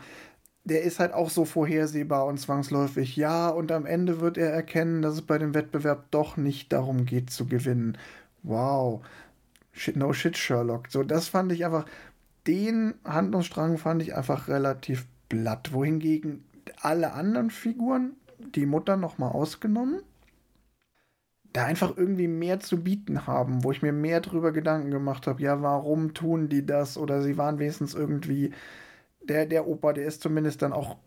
[0.64, 3.16] der ist halt auch so vorhersehbar und zwangsläufig.
[3.16, 7.06] Ja, und am Ende wird er erkennen, dass es bei dem Wettbewerb doch nicht darum
[7.06, 7.98] geht zu gewinnen.
[8.44, 9.02] Wow.
[9.74, 10.88] Shit, no shit, Sherlock.
[10.90, 11.86] So, das fand ich einfach,
[12.48, 15.74] den Handlungsstrang fand ich einfach relativ blatt.
[15.74, 16.44] Wohingegen
[16.82, 18.14] alle anderen Figuren,
[18.56, 20.02] die Mutter nochmal ausgenommen,
[21.54, 25.42] da einfach irgendwie mehr zu bieten haben, wo ich mir mehr drüber Gedanken gemacht habe,
[25.42, 26.98] ja, warum tun die das?
[26.98, 28.54] Oder sie waren wenigstens irgendwie,
[29.24, 30.98] der, der Opa, der ist zumindest dann auch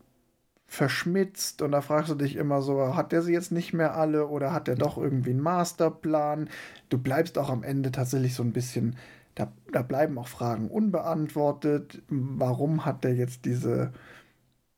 [0.66, 4.28] verschmitzt und da fragst du dich immer so, hat der sie jetzt nicht mehr alle
[4.28, 6.48] oder hat der doch irgendwie einen Masterplan?
[6.90, 8.96] Du bleibst auch am Ende tatsächlich so ein bisschen
[9.34, 12.02] da, da bleiben auch Fragen unbeantwortet.
[12.08, 13.92] Warum hat er jetzt diese,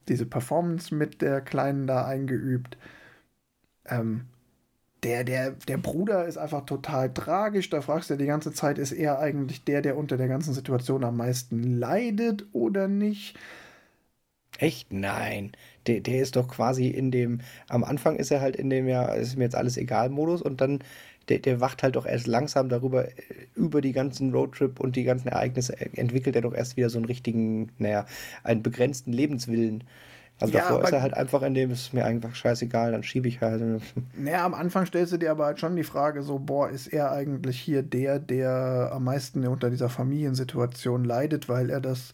[0.09, 2.79] diese Performance mit der Kleinen da eingeübt?
[3.87, 4.27] Ähm,
[5.03, 7.71] der, der, der Bruder ist einfach total tragisch.
[7.71, 10.55] Da fragst du ja die ganze Zeit, ist er eigentlich der, der unter der ganzen
[10.55, 13.39] Situation am meisten leidet oder nicht?
[14.59, 14.93] Echt?
[14.93, 15.53] Nein.
[15.87, 19.07] Der, der ist doch quasi in dem, am Anfang ist er halt in dem ja,
[19.13, 20.81] ist mir jetzt alles egal Modus und dann,
[21.29, 23.09] der, der wacht halt doch erst langsam darüber,
[23.55, 27.07] über die ganzen Roadtrip und die ganzen Ereignisse, entwickelt er doch erst wieder so einen
[27.07, 28.07] richtigen, naja,
[28.45, 29.85] einen begrenzten Lebenswillen.
[30.39, 33.27] Also ja, davor ist er halt einfach in dem, ist mir einfach scheißegal, dann schiebe
[33.27, 33.63] ich halt.
[34.17, 37.11] Naja, am Anfang stellst du dir aber halt schon die Frage so, boah, ist er
[37.11, 42.13] eigentlich hier der, der am meisten unter dieser Familiensituation leidet, weil er das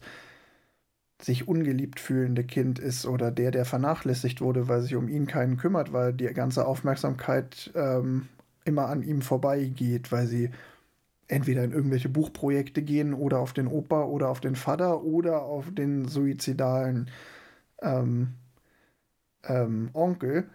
[1.21, 5.57] sich ungeliebt fühlende Kind ist oder der, der vernachlässigt wurde, weil sich um ihn keinen
[5.57, 8.27] kümmert, weil die ganze Aufmerksamkeit ähm,
[8.65, 10.49] immer an ihm vorbeigeht, weil sie
[11.27, 15.73] entweder in irgendwelche Buchprojekte gehen oder auf den Opa oder auf den Vater oder auf
[15.73, 17.09] den suizidalen
[17.81, 18.33] ähm,
[19.43, 20.49] ähm, Onkel.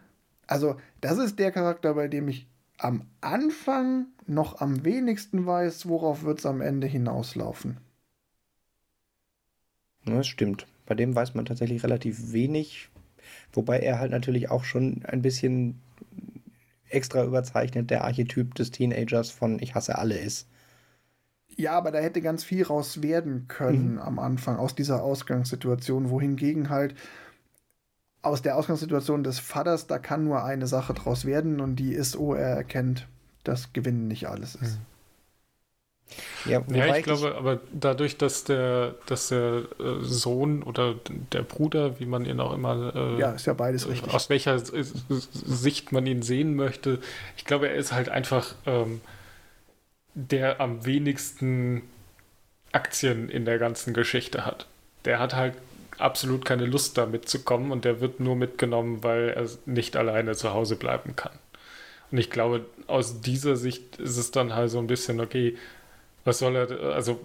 [0.47, 2.47] Also, das ist der Charakter, bei dem ich
[2.79, 7.79] am Anfang noch am wenigsten weiß, worauf wird es am Ende hinauslaufen.
[10.05, 10.67] Das stimmt.
[10.87, 12.89] Bei dem weiß man tatsächlich relativ wenig,
[13.53, 15.81] wobei er halt natürlich auch schon ein bisschen
[16.91, 20.49] extra überzeichnet der Archetyp des Teenagers von Ich hasse alle ist.
[21.57, 23.99] Ja, aber da hätte ganz viel raus werden können mhm.
[23.99, 26.95] am Anfang aus dieser Ausgangssituation, wohingegen halt
[28.23, 32.17] aus der Ausgangssituation des Vaters, da kann nur eine Sache draus werden und die ist,
[32.17, 33.09] oh, er erkennt,
[33.45, 34.79] dass Gewinnen nicht alles ist.
[34.79, 34.98] Mhm.
[36.45, 40.95] Ja, ja ich glaube, aber dadurch, dass der, dass der äh, Sohn oder
[41.33, 42.93] der Bruder, wie man ihn auch immer.
[42.95, 44.13] Äh, ja, ist ja beides richtig.
[44.13, 46.99] Aus welcher Sicht man ihn sehen möchte.
[47.37, 49.01] Ich glaube, er ist halt einfach ähm,
[50.15, 51.83] der am wenigsten
[52.73, 54.67] Aktien in der ganzen Geschichte hat.
[55.05, 55.55] Der hat halt
[55.99, 60.53] absolut keine Lust da mitzukommen und der wird nur mitgenommen, weil er nicht alleine zu
[60.53, 61.33] Hause bleiben kann.
[62.11, 65.57] Und ich glaube, aus dieser Sicht ist es dann halt so ein bisschen, okay,
[66.29, 67.19] was soll er, also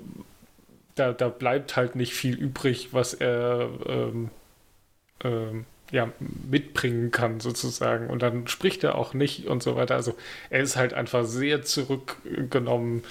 [0.96, 4.30] da, da bleibt halt nicht viel übrig, was er ähm,
[5.24, 6.12] ähm, ja,
[6.50, 8.10] mitbringen kann, sozusagen.
[8.10, 9.96] Und dann spricht er auch nicht und so weiter.
[9.96, 10.16] Also
[10.50, 13.04] er ist halt einfach sehr zurückgenommen,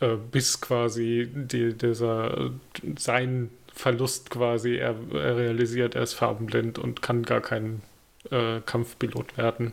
[0.00, 2.52] äh, bis quasi die, dieser
[2.96, 7.82] sein Verlust quasi, er, er, realisiert, er ist farbenblind und kann gar kein
[8.30, 9.72] äh, Kampfpilot werden.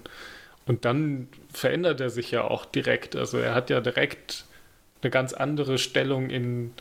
[0.65, 3.15] Und dann verändert er sich ja auch direkt.
[3.15, 4.45] Also er hat ja direkt
[5.05, 6.71] eine ganz andere Stellung in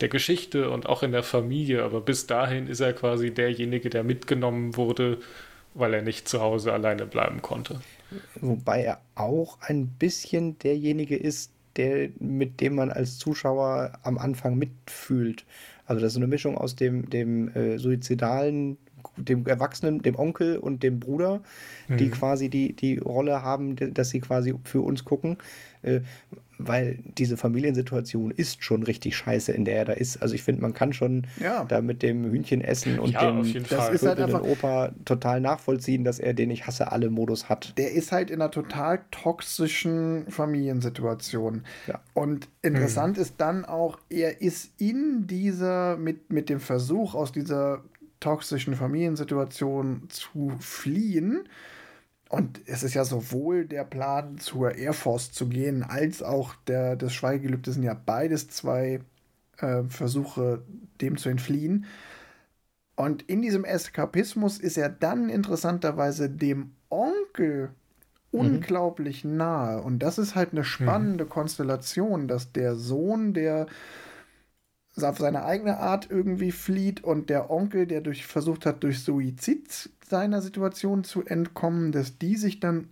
[0.00, 4.02] der Geschichte und auch in der Familie, aber bis dahin ist er quasi derjenige, der
[4.02, 5.18] mitgenommen wurde,
[5.74, 7.80] weil er nicht zu Hause alleine bleiben konnte.
[8.40, 14.56] Wobei er auch ein bisschen derjenige ist, der, mit dem man als Zuschauer am Anfang
[14.56, 15.44] mitfühlt.
[15.84, 18.78] Also das ist eine Mischung aus dem, dem äh, suizidalen
[19.16, 21.42] dem Erwachsenen, dem Onkel und dem Bruder,
[21.88, 21.96] mhm.
[21.96, 25.38] die quasi die, die Rolle haben, dass sie quasi für uns gucken.
[25.82, 26.00] Äh,
[26.58, 30.22] weil diese Familiensituation ist schon richtig scheiße, in der er da ist.
[30.22, 31.64] Also ich finde, man kann schon ja.
[31.64, 36.04] da mit dem Hühnchen essen und ja, dem das ist halt einfach, Opa total nachvollziehen,
[36.04, 37.74] dass er den Ich hasse alle Modus hat.
[37.76, 41.64] Der ist halt in einer total toxischen Familiensituation.
[41.86, 42.00] Ja.
[42.14, 43.22] Und interessant mhm.
[43.22, 47.82] ist dann auch, er ist in dieser, mit, mit dem Versuch aus dieser
[48.20, 51.48] toxischen Familiensituation zu fliehen.
[52.28, 56.96] Und es ist ja sowohl der Plan, zur Air Force zu gehen, als auch der,
[56.96, 59.00] das Schweigegelübde sind ja beides zwei
[59.58, 60.62] äh, Versuche,
[61.00, 61.86] dem zu entfliehen.
[62.96, 67.70] Und in diesem Eskapismus ist er dann interessanterweise dem Onkel
[68.32, 68.40] mhm.
[68.40, 69.82] unglaublich nahe.
[69.82, 71.28] Und das ist halt eine spannende mhm.
[71.28, 73.66] Konstellation, dass der Sohn, der
[75.04, 79.90] auf seine eigene Art irgendwie flieht und der Onkel, der durch versucht hat, durch Suizid
[80.08, 82.88] seiner Situation zu entkommen, dass die sich dann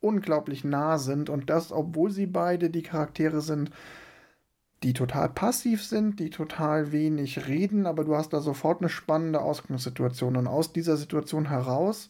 [0.00, 3.70] unglaublich nah sind und das, obwohl sie beide die Charaktere sind,
[4.82, 9.40] die total passiv sind, die total wenig reden, aber du hast da sofort eine spannende
[9.40, 12.08] Ausgangssituation und aus dieser Situation heraus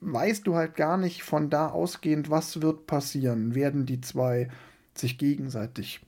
[0.00, 3.56] weißt du halt gar nicht von da ausgehend, was wird passieren.
[3.56, 4.48] Werden die zwei
[4.94, 6.00] sich gegenseitig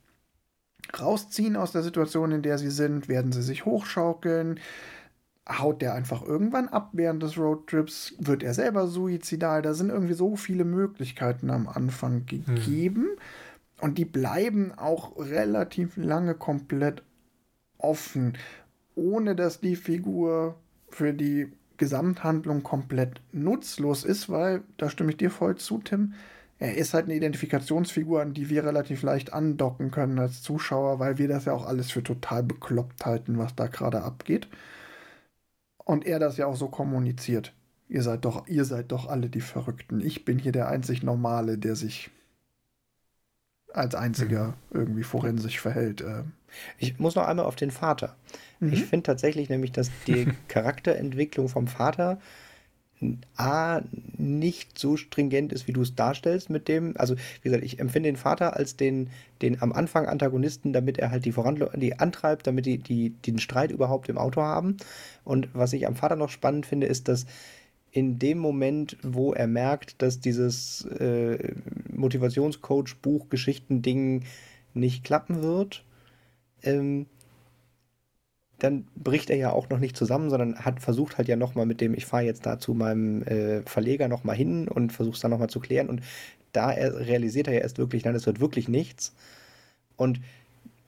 [0.98, 3.08] rausziehen aus der Situation, in der sie sind?
[3.08, 4.60] Werden sie sich hochschaukeln?
[5.48, 8.14] Haut der einfach irgendwann ab während des Roadtrips?
[8.18, 9.62] Wird er selber suizidal?
[9.62, 13.02] Da sind irgendwie so viele Möglichkeiten am Anfang gegeben.
[13.02, 13.18] Hm.
[13.80, 17.02] Und die bleiben auch relativ lange komplett
[17.78, 18.36] offen,
[18.94, 20.56] ohne dass die Figur
[20.90, 26.12] für die Gesamthandlung komplett nutzlos ist, weil, da stimme ich dir voll zu, Tim,
[26.60, 31.16] er ist halt eine Identifikationsfigur, an die wir relativ leicht andocken können als Zuschauer, weil
[31.16, 34.46] wir das ja auch alles für total bekloppt halten, was da gerade abgeht.
[35.78, 37.54] Und er das ja auch so kommuniziert.
[37.88, 40.00] ihr seid doch, ihr seid doch alle die Verrückten.
[40.00, 42.10] Ich bin hier der einzig Normale, der sich
[43.72, 44.80] als einziger mhm.
[44.80, 46.02] irgendwie forensisch verhält.
[46.02, 46.24] Äh.
[46.76, 48.16] Ich muss noch einmal auf den Vater.
[48.60, 48.74] Mhm.
[48.74, 52.20] Ich finde tatsächlich nämlich, dass die Charakterentwicklung vom Vater
[53.36, 53.80] A,
[54.18, 56.92] nicht so stringent ist, wie du es darstellst mit dem.
[56.98, 59.08] Also, wie gesagt, ich empfinde den Vater als den,
[59.40, 63.38] den am Anfang Antagonisten, damit er halt die Voranlo die antreibt, damit die, die den
[63.38, 64.76] Streit überhaupt im Auto haben.
[65.24, 67.24] Und was ich am Vater noch spannend finde, ist, dass
[67.90, 71.54] in dem Moment, wo er merkt, dass dieses äh,
[71.92, 74.24] Motivationscoach-Buch-Geschichten-Ding
[74.74, 75.84] nicht klappen wird,
[76.62, 77.06] ähm,
[78.62, 81.80] dann bricht er ja auch noch nicht zusammen, sondern hat versucht halt ja nochmal mit
[81.80, 85.30] dem, ich fahre jetzt da zu meinem äh, Verleger nochmal hin und versuche es dann
[85.30, 85.88] nochmal zu klären.
[85.88, 86.02] Und
[86.52, 89.14] da er, realisiert er ja erst wirklich, nein, es wird wirklich nichts.
[89.96, 90.20] Und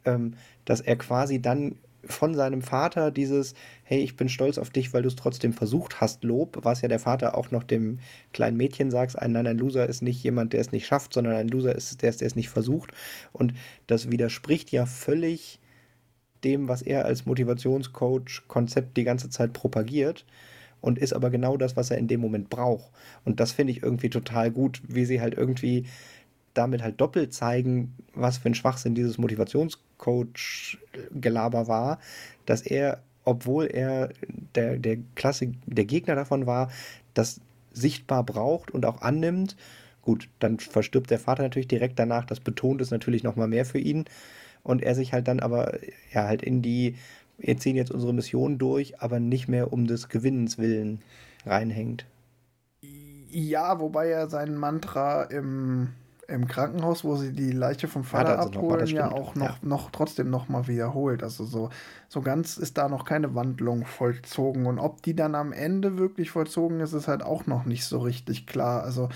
[0.05, 3.55] ähm, dass er quasi dann von seinem Vater dieses,
[3.85, 6.89] hey, ich bin stolz auf dich, weil du es trotzdem versucht hast, Lob, was ja
[6.89, 8.01] der Vater auch noch dem
[8.33, 11.35] kleinen Mädchen sagt, ein, nein, ein Loser ist nicht jemand, der es nicht schafft, sondern
[11.35, 12.91] ein Loser ist der, der es nicht versucht.
[13.33, 13.55] Und
[13.87, 15.61] das widerspricht ja völlig
[16.45, 20.25] dem, was er als Motivationscoach-Konzept die ganze Zeit propagiert
[20.81, 22.91] und ist aber genau das, was er in dem Moment braucht.
[23.25, 25.87] Und das finde ich irgendwie total gut, wie sie halt irgendwie
[26.55, 31.99] damit halt doppelt zeigen, was für ein Schwachsinn dieses Motivationscoach-Gelaber war,
[32.45, 34.11] dass er, obwohl er
[34.55, 36.71] der, der Klasse, der Gegner davon war,
[37.15, 37.41] das
[37.73, 39.57] sichtbar braucht und auch annimmt.
[40.03, 43.79] Gut, dann verstirbt der Vater natürlich direkt danach, das betont es natürlich nochmal mehr für
[43.79, 44.05] ihn
[44.63, 45.79] und er sich halt dann aber
[46.13, 46.97] ja halt in die,
[47.39, 51.01] wir ziehen jetzt unsere Mission durch, aber nicht mehr um des Gewinnens willen
[51.45, 52.07] reinhängt.
[53.31, 55.89] Ja, wobei er sein Mantra im,
[56.29, 59.59] im Krankenhaus, wo sie die Leiche vom Vater also abholen, noch ja auch noch, ja.
[59.63, 61.23] noch trotzdem noch mal wiederholt.
[61.23, 61.71] Also so,
[62.09, 64.67] so ganz ist da noch keine Wandlung vollzogen.
[64.67, 68.01] Und ob die dann am Ende wirklich vollzogen ist, ist halt auch noch nicht so
[68.01, 68.83] richtig klar.
[68.83, 69.09] Also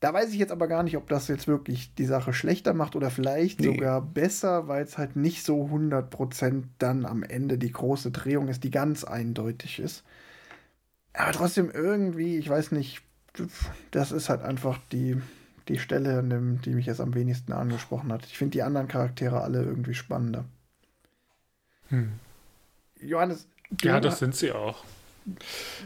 [0.00, 2.94] da weiß ich jetzt aber gar nicht, ob das jetzt wirklich die Sache schlechter macht
[2.94, 3.66] oder vielleicht nee.
[3.66, 8.64] sogar besser, weil es halt nicht so 100% dann am Ende die große Drehung ist,
[8.64, 10.04] die ganz eindeutig ist.
[11.14, 13.02] Aber trotzdem irgendwie, ich weiß nicht,
[13.90, 15.20] das ist halt einfach die,
[15.68, 16.22] die Stelle,
[16.64, 18.24] die mich jetzt am wenigsten angesprochen hat.
[18.26, 20.44] Ich finde die anderen Charaktere alle irgendwie spannender.
[21.88, 22.12] Hm.
[23.00, 23.48] Johannes.
[23.82, 24.84] Ja, das sind sie auch.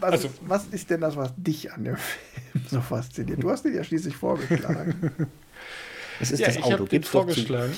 [0.00, 3.42] Was, also, was ist denn das, was dich an dem Film so fasziniert?
[3.42, 5.12] Du hast ihn ja schließlich vorgeschlagen.
[6.20, 6.86] es ist ja, das Auto.
[6.90, 7.76] Ich habe vorgeschlagen.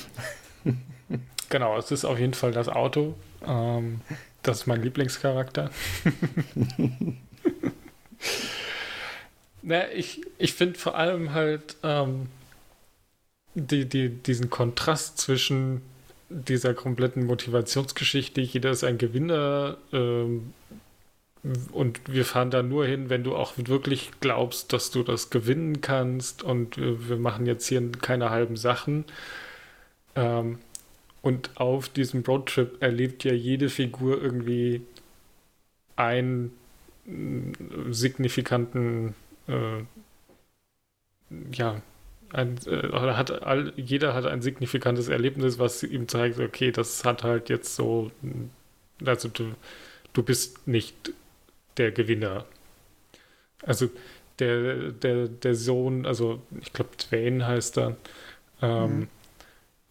[1.49, 3.15] genau, es ist auf jeden Fall das Auto.
[3.47, 4.01] Ähm,
[4.43, 5.71] das ist mein Lieblingscharakter.
[9.63, 12.29] naja, ich, ich finde vor allem halt ähm,
[13.55, 15.81] die, die, diesen Kontrast zwischen
[16.29, 20.53] dieser kompletten Motivationsgeschichte, jeder ist ein Gewinner, ähm,
[21.73, 25.83] und wir fahren da nur hin, wenn du auch wirklich glaubst, dass du das gewinnen
[25.83, 26.43] kannst.
[26.43, 29.05] Und wir machen jetzt hier keine halben Sachen.
[30.17, 30.59] Ähm,
[31.21, 34.83] und auf diesem Roadtrip erlebt ja jede Figur irgendwie
[35.97, 36.53] einen
[37.07, 39.15] äh, signifikanten,
[39.47, 39.85] äh,
[41.53, 41.83] ja,
[42.31, 47.23] ein, äh, hat all, jeder hat ein signifikantes Erlebnis, was ihm zeigt, okay, das hat
[47.23, 48.11] halt jetzt so,
[49.05, 49.55] also du,
[50.15, 51.13] du bist nicht
[51.77, 52.45] der Gewinner.
[53.63, 53.91] Also
[54.39, 57.97] der, der, der Sohn, also ich glaube Twain heißt er,
[58.63, 59.09] ähm,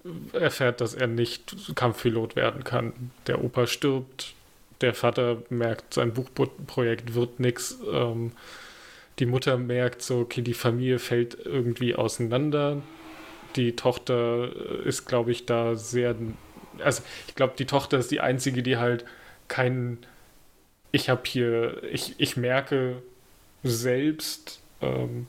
[0.03, 0.29] mhm.
[0.33, 3.11] erfährt, dass er nicht Kampfpilot werden kann.
[3.27, 4.33] Der Opa stirbt,
[4.81, 7.77] der Vater merkt, sein Buchprojekt wird nichts.
[7.91, 8.33] Ähm,
[9.19, 12.81] die Mutter merkt so, okay, die Familie fällt irgendwie auseinander.
[13.55, 14.49] Die Tochter
[14.85, 16.15] ist, glaube ich, da sehr.
[16.79, 19.05] Also, ich glaube, die Tochter ist die einzige, die halt
[19.47, 19.99] keinen
[20.93, 23.01] ich habe hier, ich, ich merke
[23.63, 25.27] selbst, ähm,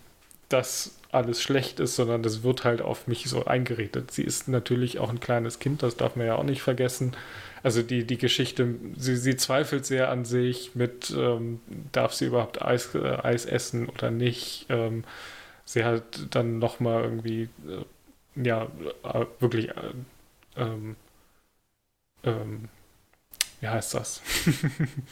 [0.50, 4.10] dass alles schlecht ist, sondern das wird halt auf mich so eingeredet.
[4.12, 7.16] Sie ist natürlich auch ein kleines Kind, das darf man ja auch nicht vergessen.
[7.62, 11.60] Also die, die Geschichte, sie, sie zweifelt sehr an sich mit, ähm,
[11.92, 14.66] darf sie überhaupt Eis, äh, Eis essen oder nicht.
[14.68, 15.04] Ähm,
[15.64, 18.68] sie hat dann nochmal irgendwie, äh, ja,
[19.04, 19.74] äh, wirklich, äh,
[20.56, 20.96] ähm,
[22.24, 22.68] ähm,
[23.64, 24.20] wie heißt das?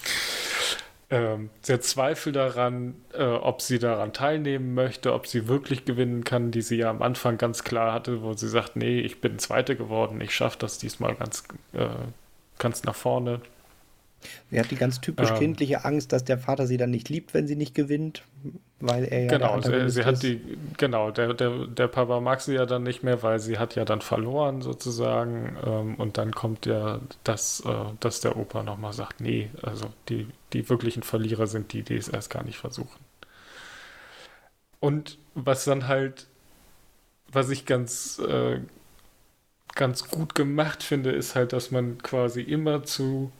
[1.11, 6.51] ähm, sehr Zweifel daran, äh, ob sie daran teilnehmen möchte, ob sie wirklich gewinnen kann,
[6.51, 9.75] die sie ja am Anfang ganz klar hatte, wo sie sagt, nee, ich bin Zweite
[9.75, 11.89] geworden, ich schaffe das diesmal ganz, äh,
[12.59, 13.41] ganz nach vorne.
[14.51, 17.35] Sie hat die ganz typisch ähm, kindliche Angst, dass der Vater sie dann nicht liebt,
[17.35, 18.25] wenn sie nicht gewinnt,
[18.81, 20.41] weil er ja Genau, sie, sie hat die,
[20.77, 23.85] genau, der, der, der Papa mag sie ja dann nicht mehr, weil sie hat ja
[23.85, 25.57] dann verloren sozusagen.
[25.65, 30.29] Ähm, und dann kommt ja das, äh, dass der Opa nochmal sagt, nee, also die,
[30.53, 32.99] die wirklichen Verlierer sind die, die es erst gar nicht versuchen.
[34.81, 36.27] Und was dann halt,
[37.33, 38.61] was ich ganz, äh,
[39.75, 43.33] ganz gut gemacht finde, ist halt, dass man quasi immer zu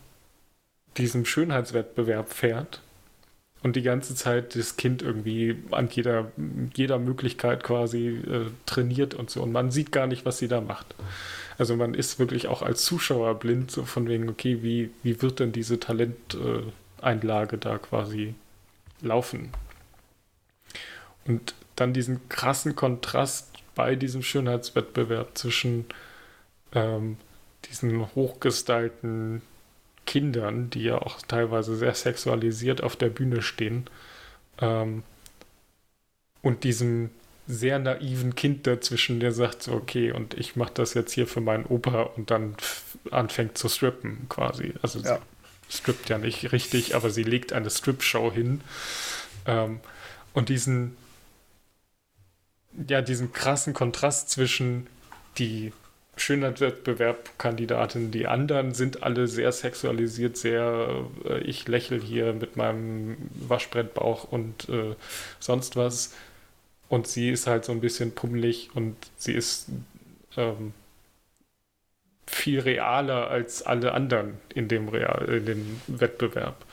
[0.97, 2.81] diesem Schönheitswettbewerb fährt
[3.63, 6.33] und die ganze Zeit das Kind irgendwie an jeder,
[6.75, 9.43] jeder Möglichkeit quasi äh, trainiert und so.
[9.43, 10.95] Und man sieht gar nicht, was sie da macht.
[11.59, 15.39] Also man ist wirklich auch als Zuschauer blind, so von wegen, okay, wie, wie wird
[15.39, 18.35] denn diese Talenteinlage da quasi
[19.01, 19.51] laufen?
[21.25, 25.87] Und dann diesen krassen Kontrast bei diesem Schönheitswettbewerb zwischen
[26.75, 27.17] ähm,
[27.67, 29.43] diesen hochgestylten
[30.07, 33.89] Kindern, die ja auch teilweise sehr sexualisiert auf der Bühne stehen,
[34.61, 35.03] ähm,
[36.43, 37.11] und diesem
[37.47, 41.41] sehr naiven Kind dazwischen, der sagt so, okay, und ich mache das jetzt hier für
[41.41, 42.57] meinen Opa und dann
[43.11, 44.75] anfängt zu strippen quasi.
[44.83, 45.19] Also ja.
[45.69, 48.61] sie strippt ja nicht richtig, aber sie legt eine Strip-Show hin.
[49.47, 49.81] Ähm,
[50.35, 50.97] und diesen,
[52.89, 54.87] ja, diesen krassen Kontrast zwischen
[55.39, 55.73] die
[56.23, 58.13] Schönheitswettbewerbkandidatin.
[58.13, 64.69] Die anderen sind alle sehr sexualisiert, sehr, äh, ich lächle hier mit meinem Waschbrettbauch und
[64.69, 64.95] äh,
[65.41, 66.15] sonst was.
[66.89, 69.69] Und sie ist halt so ein bisschen pummelig und sie ist
[70.37, 70.73] ähm,
[72.27, 76.65] viel realer als alle anderen in dem, Real, in dem Wettbewerb.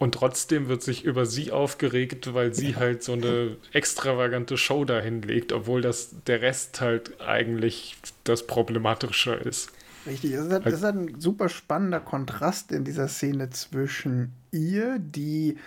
[0.00, 5.20] Und trotzdem wird sich über sie aufgeregt, weil sie halt so eine extravagante Show dahin
[5.20, 9.70] legt, obwohl das der Rest halt eigentlich das Problematische ist.
[10.06, 14.32] Richtig, es ist, halt, es ist halt ein super spannender Kontrast in dieser Szene zwischen
[14.52, 15.58] ihr, die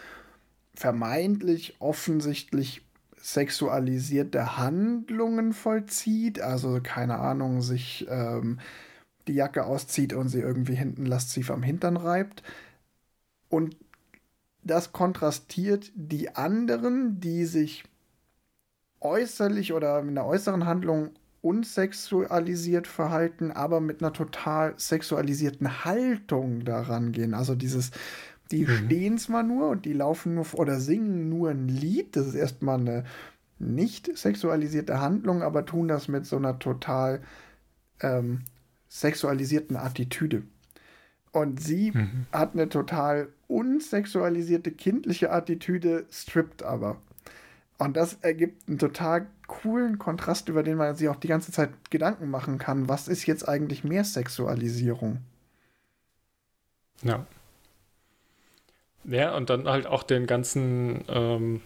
[0.74, 2.82] vermeintlich offensichtlich
[3.22, 8.60] sexualisierte Handlungen vollzieht, also keine Ahnung, sich ähm,
[9.28, 12.42] die Jacke auszieht und sie irgendwie hinten lasziv am Hintern reibt.
[13.48, 13.78] Und
[14.64, 17.84] das kontrastiert die anderen, die sich
[19.00, 21.12] äußerlich oder mit einer äußeren Handlung
[21.42, 27.34] unsexualisiert verhalten, aber mit einer total sexualisierten Haltung daran gehen.
[27.34, 27.92] Also dieses,
[28.52, 28.86] die mhm.
[28.86, 32.80] stehen zwar nur und die laufen nur oder singen nur ein Lied, das ist erstmal
[32.80, 33.04] eine
[33.60, 37.22] nicht sexualisierte Handlung, aber tun das mit so einer total
[38.02, 38.42] ähm,
[38.88, 40.44] sexualisierten Attitüde.
[41.32, 42.28] Und sie mhm.
[42.32, 46.98] hat eine total unsexualisierte kindliche Attitüde, strippt aber.
[47.78, 51.70] Und das ergibt einen total coolen Kontrast, über den man sich auch die ganze Zeit
[51.92, 52.90] Gedanken machen kann.
[52.90, 55.20] Was ist jetzt eigentlich mehr Sexualisierung?
[57.04, 57.26] Ja.
[59.04, 61.62] Ja, und dann halt auch den ganzen, ähm,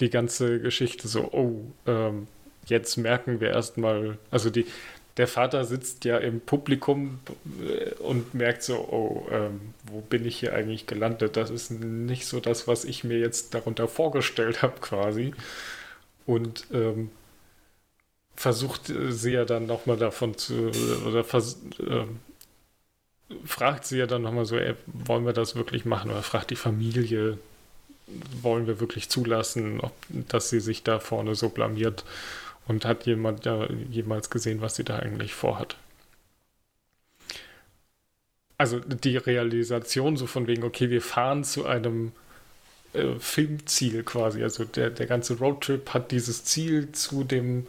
[0.00, 2.28] die ganze Geschichte so, oh, ähm,
[2.66, 4.66] jetzt merken wir erstmal, also die,
[5.16, 7.20] der Vater sitzt ja im Publikum
[8.00, 11.36] und merkt so, oh, ähm, wo bin ich hier eigentlich gelandet?
[11.36, 15.32] Das ist nicht so das, was ich mir jetzt darunter vorgestellt habe, quasi.
[16.26, 17.10] Und ähm,
[18.34, 20.70] versucht sie ja dann nochmal davon zu,
[21.06, 22.04] oder vers, äh,
[23.44, 26.10] fragt sie ja dann nochmal so, ey, wollen wir das wirklich machen?
[26.10, 27.38] Oder fragt die Familie,
[28.42, 32.04] wollen wir wirklich zulassen, ob, dass sie sich da vorne so blamiert?
[32.66, 35.76] Und hat jemand ja jemals gesehen, was sie da eigentlich vorhat?
[38.58, 42.12] Also die Realisation so von wegen, okay, wir fahren zu einem
[42.92, 44.42] äh, Filmziel quasi.
[44.42, 47.66] Also der, der ganze Roadtrip hat dieses Ziel zu dem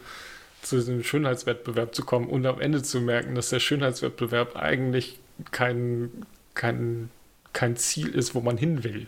[0.62, 5.18] zu diesem Schönheitswettbewerb zu kommen und am Ende zu merken, dass der Schönheitswettbewerb eigentlich
[5.50, 7.10] kein, kein,
[7.52, 9.06] kein Ziel ist, wo man hin will.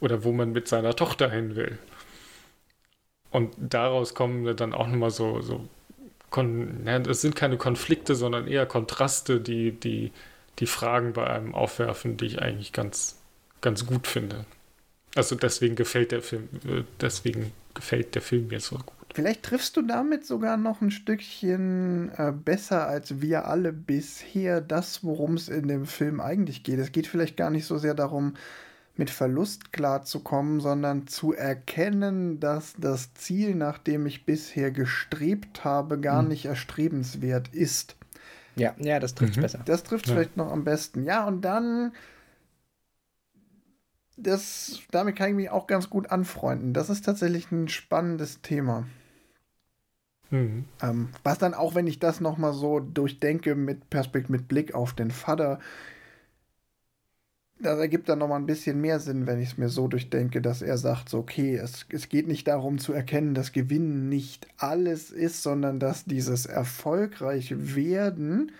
[0.00, 1.78] Oder wo man mit seiner Tochter hin will.
[3.30, 5.68] Und daraus kommen dann auch nochmal so, so
[6.36, 10.12] ja, es sind keine Konflikte, sondern eher Kontraste, die, die
[10.58, 13.16] die Fragen bei einem aufwerfen, die ich eigentlich ganz,
[13.60, 14.44] ganz gut finde.
[15.14, 18.94] Also deswegen gefällt der Film, äh, deswegen gefällt der Film mir so gut.
[19.14, 25.02] Vielleicht triffst du damit sogar noch ein Stückchen äh, besser als wir alle bisher das,
[25.02, 26.78] worum es in dem Film eigentlich geht.
[26.78, 28.34] Es geht vielleicht gar nicht so sehr darum,
[28.98, 36.00] mit Verlust klarzukommen, sondern zu erkennen, dass das Ziel, nach dem ich bisher gestrebt habe,
[36.00, 36.28] gar mhm.
[36.28, 37.96] nicht erstrebenswert ist.
[38.56, 39.42] Ja, ja, das trifft mhm.
[39.42, 39.60] besser.
[39.64, 40.14] Das trifft ja.
[40.14, 41.04] vielleicht noch am besten.
[41.04, 41.92] Ja, und dann
[44.16, 46.74] das, damit kann ich mich auch ganz gut anfreunden.
[46.74, 48.84] Das ist tatsächlich ein spannendes Thema.
[50.30, 50.64] Mhm.
[50.82, 54.74] Ähm, was dann auch, wenn ich das noch mal so durchdenke mit Perspekt mit Blick
[54.74, 55.60] auf den Vater,
[57.60, 60.40] das ergibt dann noch mal ein bisschen mehr Sinn, wenn ich es mir so durchdenke,
[60.40, 64.46] dass er sagt, so, okay, es, es geht nicht darum zu erkennen, dass Gewinnen nicht
[64.58, 68.52] alles ist, sondern dass dieses erfolgreich werden,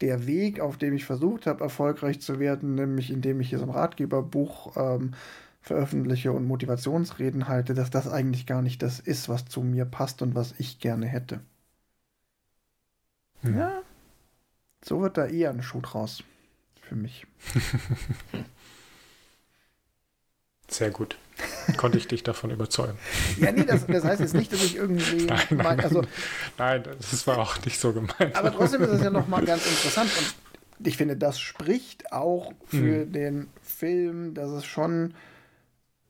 [0.00, 3.66] der Weg, auf dem ich versucht habe, erfolgreich zu werden, nämlich indem ich hier so
[3.66, 5.12] ein Ratgeberbuch ähm,
[5.60, 10.22] veröffentliche und Motivationsreden halte, dass das eigentlich gar nicht das ist, was zu mir passt
[10.22, 11.40] und was ich gerne hätte.
[13.42, 13.58] Hm.
[13.58, 13.82] Ja,
[14.82, 16.24] so wird da eher ein Schuh draus.
[16.90, 17.24] Für mich.
[20.68, 21.18] Sehr gut.
[21.76, 22.98] Konnte ich dich davon überzeugen.
[23.38, 25.24] Ja, nee, das, das heißt jetzt nicht, dass ich irgendwie.
[25.26, 26.02] Nein, nein, mein, also,
[26.58, 28.34] nein, das war auch nicht so gemeint.
[28.34, 30.34] Aber trotzdem ist es ja nochmal ganz interessant und
[30.84, 33.12] ich finde, das spricht auch für hm.
[33.12, 35.14] den Film, dass es schon,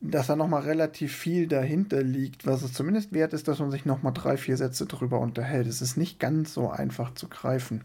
[0.00, 3.84] dass da nochmal relativ viel dahinter liegt, was es zumindest wert ist, dass man sich
[3.84, 5.66] nochmal drei, vier Sätze drüber unterhält.
[5.66, 7.84] Es ist nicht ganz so einfach zu greifen.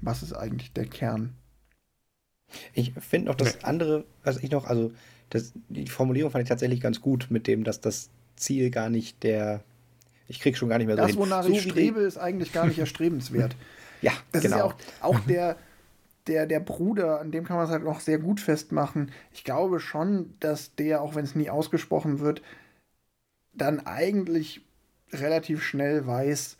[0.00, 1.34] Was ist eigentlich der Kern?
[2.72, 3.64] Ich finde noch das nee.
[3.64, 4.92] andere, was ich noch, also
[5.30, 9.22] das, die Formulierung fand ich tatsächlich ganz gut mit dem, dass das Ziel gar nicht
[9.22, 9.62] der.
[10.28, 12.66] Ich krieg schon gar nicht mehr so Das, wonach so ich strebe, ist eigentlich gar
[12.66, 13.56] nicht erstrebenswert.
[14.02, 14.56] ja, das genau.
[14.56, 15.56] ist ja auch, auch der,
[16.26, 19.10] der, der Bruder, an dem kann man es halt noch sehr gut festmachen.
[19.32, 22.42] Ich glaube schon, dass der, auch wenn es nie ausgesprochen wird,
[23.54, 24.62] dann eigentlich
[25.12, 26.58] relativ schnell weiß,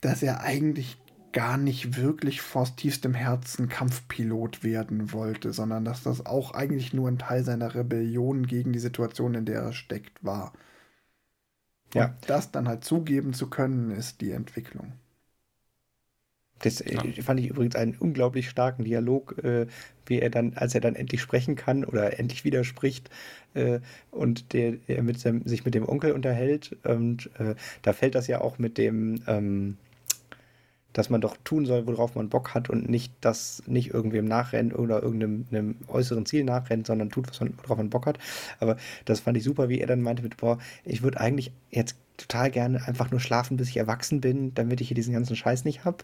[0.00, 0.98] dass er eigentlich
[1.36, 7.08] gar nicht wirklich aus tiefstem Herzen Kampfpilot werden wollte, sondern dass das auch eigentlich nur
[7.08, 10.54] ein Teil seiner Rebellion gegen die Situation, in der er steckt, war.
[11.92, 12.06] Ja.
[12.06, 14.94] Und das dann halt zugeben zu können, ist die Entwicklung.
[16.60, 17.22] Das äh, ja.
[17.22, 19.66] fand ich übrigens einen unglaublich starken Dialog, äh,
[20.06, 23.10] wie er dann, als er dann endlich sprechen kann oder endlich widerspricht
[23.52, 23.80] äh,
[24.10, 26.78] und der, er mit seinem, sich mit dem Onkel unterhält.
[26.82, 29.76] Und äh, da fällt das ja auch mit dem, ähm,
[30.96, 34.74] dass man doch tun soll, worauf man Bock hat und nicht das nicht irgendwem nachrennt
[34.74, 38.18] oder irgendeinem äußeren Ziel nachrennt, sondern tut, was man, worauf man Bock hat.
[38.60, 41.96] Aber das fand ich super, wie er dann meinte mit, boah, ich würde eigentlich jetzt
[42.16, 45.66] total gerne einfach nur schlafen, bis ich erwachsen bin, damit ich hier diesen ganzen Scheiß
[45.66, 45.98] nicht habe.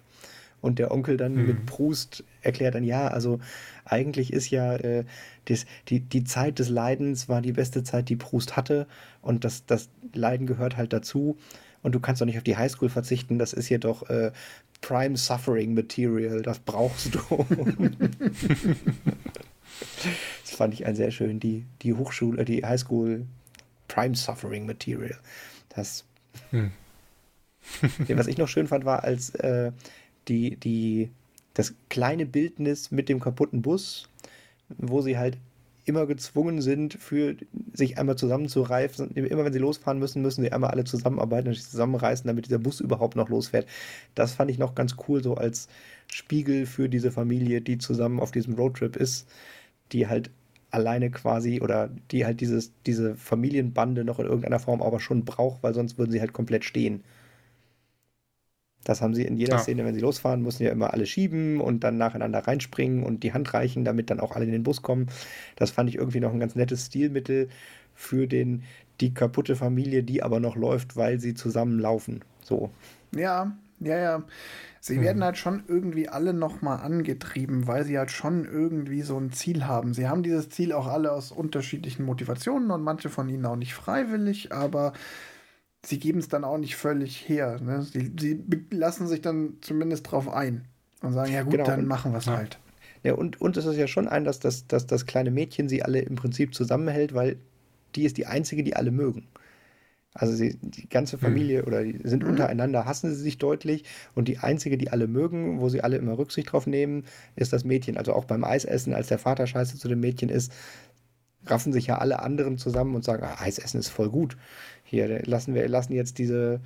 [0.61, 1.47] Und der Onkel dann mhm.
[1.47, 3.41] mit Brust erklärt dann, ja, also
[3.87, 5.05] eigentlich ist ja äh,
[5.47, 8.87] das, die, die Zeit des Leidens war die beste Zeit, die Brust hatte.
[9.23, 11.39] Und das, das Leiden gehört halt dazu.
[11.83, 13.39] Und du kannst doch nicht auf die Highschool verzichten.
[13.39, 14.33] Das ist jedoch äh,
[14.83, 17.21] Prime Suffering Material, das brauchst du.
[20.45, 23.25] das fand ich ein sehr schön, die, die Hochschule, die Highschool
[23.89, 25.17] Prime Suffering Material.
[25.71, 26.05] Das.
[26.51, 26.73] Hm.
[28.09, 29.73] was ich noch schön fand, war, als äh,
[30.29, 31.11] die, die,
[31.55, 34.09] das kleine Bildnis mit dem kaputten Bus,
[34.69, 35.39] wo sie halt
[35.85, 37.37] immer gezwungen sind, für
[37.73, 39.11] sich einmal zusammenzureifen.
[39.13, 42.59] Immer wenn sie losfahren müssen, müssen sie einmal alle zusammenarbeiten und sich zusammenreißen, damit dieser
[42.59, 43.67] Bus überhaupt noch losfährt.
[44.15, 45.69] Das fand ich noch ganz cool, so als
[46.11, 49.29] Spiegel für diese Familie, die zusammen auf diesem Roadtrip ist,
[49.93, 50.31] die halt
[50.71, 55.63] alleine quasi oder die halt dieses, diese Familienbande noch in irgendeiner Form aber schon braucht,
[55.63, 57.03] weil sonst würden sie halt komplett stehen.
[58.85, 59.59] Das haben sie in jeder ja.
[59.59, 63.33] Szene, wenn sie losfahren, müssen ja immer alle schieben und dann nacheinander reinspringen und die
[63.33, 65.09] Hand reichen, damit dann auch alle in den Bus kommen.
[65.57, 67.49] Das fand ich irgendwie noch ein ganz nettes Stilmittel
[67.95, 68.65] für den,
[69.01, 72.25] die kaputte Familie, die aber noch läuft, weil sie zusammenlaufen.
[72.43, 72.71] So.
[73.15, 74.23] Ja, ja, ja.
[74.81, 75.03] Sie hm.
[75.03, 79.67] werden halt schon irgendwie alle nochmal angetrieben, weil sie halt schon irgendwie so ein Ziel
[79.67, 79.95] haben.
[79.95, 83.75] Sie haben dieses Ziel auch alle aus unterschiedlichen Motivationen und manche von ihnen auch nicht
[83.75, 84.93] freiwillig, aber
[85.85, 87.61] sie geben es dann auch nicht völlig her.
[87.61, 87.83] Ne?
[87.83, 90.65] Sie, sie lassen sich dann zumindest drauf ein
[91.03, 91.65] und sagen, ja gut, genau.
[91.65, 92.59] dann machen wir es halt.
[93.03, 95.83] Ja, und, und es ist ja schon ein, dass das, dass das kleine Mädchen sie
[95.83, 97.37] alle im Prinzip zusammenhält, weil
[97.97, 99.27] die ist die einzige, die alle mögen.
[100.15, 101.67] Also sie, die ganze Familie mhm.
[101.67, 102.31] oder die sind mhm.
[102.31, 106.19] untereinander, hassen sie sich deutlich und die einzige, die alle mögen, wo sie alle immer
[106.19, 107.05] Rücksicht drauf nehmen,
[107.35, 107.97] ist das Mädchen.
[107.97, 110.53] Also auch beim Eisessen, als der Vater scheiße zu dem Mädchen ist,
[111.47, 114.37] raffen sich ja alle anderen zusammen und sagen, ah, Eisessen ist voll gut.
[114.93, 116.61] Hier lassen wir lassen jetzt diese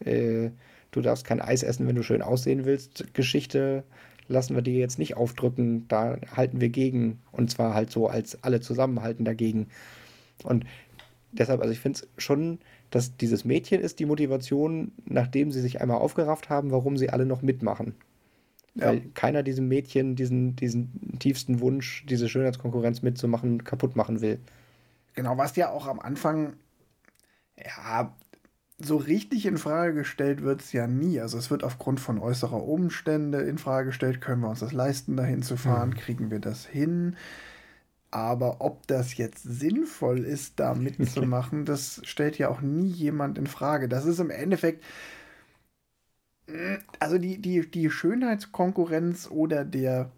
[0.00, 0.48] äh,
[0.92, 3.84] du darfst kein Eis essen, wenn du schön aussehen willst, Geschichte
[4.28, 8.42] lassen wir dir jetzt nicht aufdrücken, da halten wir gegen und zwar halt so als
[8.42, 9.68] alle zusammenhalten dagegen.
[10.42, 10.64] Und
[11.32, 12.58] deshalb, also ich finde es schon,
[12.90, 17.26] dass dieses Mädchen ist die Motivation, nachdem sie sich einmal aufgerafft haben, warum sie alle
[17.26, 17.94] noch mitmachen.
[18.74, 18.88] Ja.
[18.88, 24.38] Weil keiner diesem Mädchen diesen, diesen tiefsten Wunsch, diese Schönheitskonkurrenz mitzumachen, kaputt machen will.
[25.14, 26.54] Genau, was ja auch am Anfang,
[27.56, 28.14] ja,
[28.78, 31.20] so richtig in Frage gestellt wird es ja nie.
[31.20, 35.16] Also es wird aufgrund von äußerer Umstände in Frage gestellt, können wir uns das leisten,
[35.16, 35.94] dahin zu fahren, mhm.
[35.96, 37.16] kriegen wir das hin.
[38.10, 43.46] Aber ob das jetzt sinnvoll ist, da mitzumachen, das stellt ja auch nie jemand in
[43.46, 43.88] Frage.
[43.88, 44.84] Das ist im Endeffekt,
[47.00, 50.12] also die, die, die Schönheitskonkurrenz oder der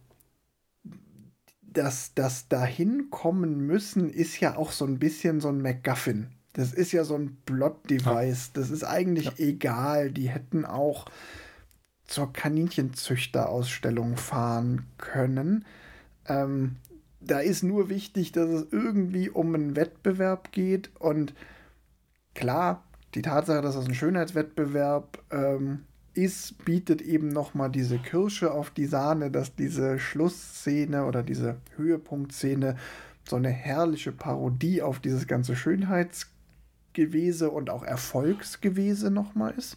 [1.63, 6.29] das, das dahin kommen müssen, ist ja auch so ein bisschen so ein MacGuffin.
[6.53, 8.53] Das ist ja so ein Plot-Device.
[8.53, 9.33] Das ist eigentlich ja.
[9.39, 10.11] egal.
[10.11, 11.07] Die hätten auch
[12.07, 15.65] zur Kaninchenzüchterausstellung fahren können.
[16.27, 16.77] Ähm,
[17.21, 20.91] da ist nur wichtig, dass es irgendwie um einen Wettbewerb geht.
[20.99, 21.35] Und
[22.35, 22.83] klar,
[23.15, 25.85] die Tatsache, dass es ein Schönheitswettbewerb ähm,
[26.15, 32.77] ist, bietet eben nochmal diese Kirsche auf die Sahne, dass diese Schlussszene oder diese Höhepunktszene
[33.29, 35.55] so eine herrliche Parodie auf dieses ganze
[36.95, 39.77] Schönheitsgewese und auch Erfolgsgewese nochmal ist.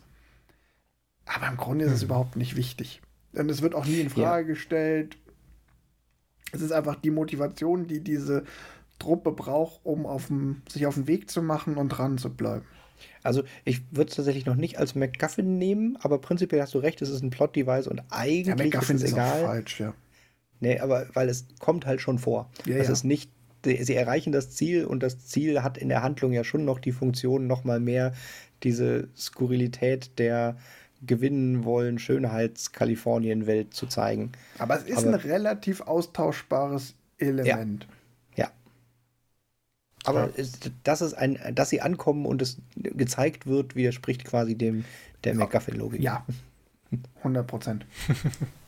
[1.25, 2.07] Aber im Grunde ist es hm.
[2.07, 3.01] überhaupt nicht wichtig.
[3.33, 4.53] Denn es wird auch nie in Frage ja.
[4.53, 5.17] gestellt.
[6.51, 8.43] Es ist einfach die Motivation, die diese
[8.99, 12.65] Truppe braucht, um auf dem, sich auf den Weg zu machen und dran zu bleiben.
[13.23, 17.01] Also ich würde es tatsächlich noch nicht als MacGuffin nehmen, aber prinzipiell hast du recht,
[17.01, 19.39] es ist ein Plot-Device und eigentlich ja, MacGuffin ist es egal.
[19.39, 19.93] Ist falsch, ja.
[20.59, 22.51] Nee, aber weil es kommt halt schon vor.
[22.65, 22.93] Ja, das ja.
[22.93, 23.31] ist nicht,
[23.65, 26.91] sie erreichen das Ziel und das Ziel hat in der Handlung ja schon noch die
[26.91, 28.13] Funktion, noch mal mehr
[28.63, 30.57] diese Skurrilität der
[31.03, 34.33] gewinnen wollen, Schönheits-Kalifornien-Welt zu zeigen.
[34.59, 37.87] Aber es ist aber, ein relativ austauschbares Element.
[38.35, 38.45] Ja.
[38.45, 38.51] ja.
[40.03, 40.43] Aber ja.
[40.83, 44.85] dass es ein, dass sie ankommen und es gezeigt wird, widerspricht quasi dem
[45.23, 46.01] der McGuffin-Logik.
[46.01, 46.25] Ja.
[47.19, 47.85] 100 Prozent.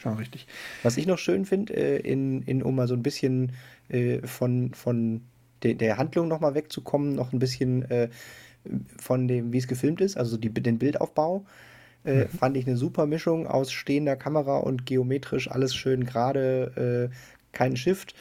[0.00, 0.46] Schon richtig.
[0.82, 3.52] Was ich noch schön finde, äh, in, in, um mal so ein bisschen
[3.90, 5.20] äh, von, von
[5.62, 8.08] de, der Handlung nochmal wegzukommen, noch ein bisschen äh,
[8.98, 11.44] von dem, wie es gefilmt ist, also die, den Bildaufbau.
[12.04, 12.28] Äh, mhm.
[12.30, 17.14] Fand ich eine super Mischung aus stehender Kamera und geometrisch alles schön gerade, äh,
[17.52, 18.14] kein Shift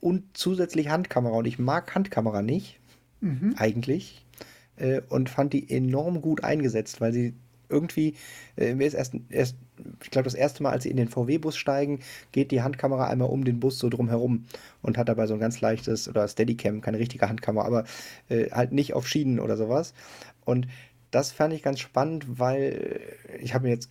[0.00, 1.36] und zusätzlich Handkamera.
[1.36, 2.80] Und ich mag Handkamera nicht,
[3.20, 3.54] mhm.
[3.58, 4.24] eigentlich.
[4.76, 7.34] Äh, und fand die enorm gut eingesetzt, weil sie
[7.68, 8.14] irgendwie,
[8.56, 9.56] mir ist erst, erst
[10.02, 12.00] ich glaube, das erste Mal, als sie in den VW-Bus steigen,
[12.32, 14.44] geht die Handkamera einmal um den Bus so drumherum
[14.82, 17.84] und hat dabei so ein ganz leichtes, oder Steadicam, keine richtige Handkamera, aber
[18.28, 19.94] äh, halt nicht auf Schienen oder sowas.
[20.44, 20.66] Und
[21.10, 23.00] das fand ich ganz spannend, weil
[23.40, 23.90] ich habe mir jetzt,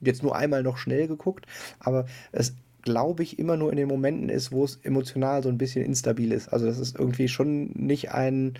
[0.00, 1.46] jetzt nur einmal noch schnell geguckt,
[1.78, 5.58] aber es glaube ich, immer nur in den Momenten ist, wo es emotional so ein
[5.58, 6.48] bisschen instabil ist.
[6.48, 8.54] Also, dass es irgendwie schon nicht ein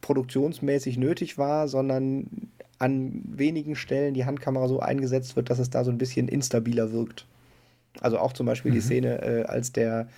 [0.00, 2.50] produktionsmäßig nötig war, sondern
[2.80, 6.92] an wenigen Stellen die Handkamera so eingesetzt wird, dass es da so ein bisschen instabiler
[6.92, 7.26] wirkt.
[8.00, 8.74] Also auch zum Beispiel mhm.
[8.74, 10.08] die Szene, äh, als der,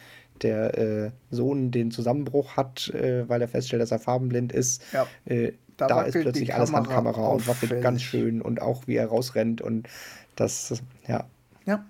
[0.42, 4.82] der äh, Sohn den Zusammenbruch hat, äh, weil er feststellt, dass er farbenblind ist.
[4.92, 5.06] Ja.
[5.24, 9.08] Äh, da, da ist plötzlich alles Handkamera und wackelt ganz schön und auch wie er
[9.08, 9.88] rausrennt und
[10.36, 11.24] das, ja.
[11.66, 11.84] Ja.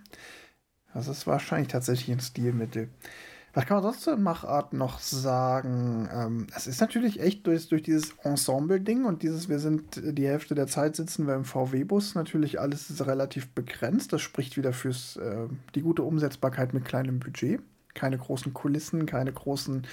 [0.94, 2.88] Das ist wahrscheinlich tatsächlich ein Stilmittel.
[3.54, 6.08] Was kann man sonst zur Machart noch sagen?
[6.10, 10.54] Ähm, es ist natürlich echt durch, durch dieses Ensemble-Ding und dieses, wir sind die Hälfte
[10.54, 14.12] der Zeit sitzen wir im VW-Bus, natürlich alles ist relativ begrenzt.
[14.12, 17.60] Das spricht wieder für äh, die gute Umsetzbarkeit mit kleinem Budget.
[17.92, 19.86] Keine großen Kulissen, keine großen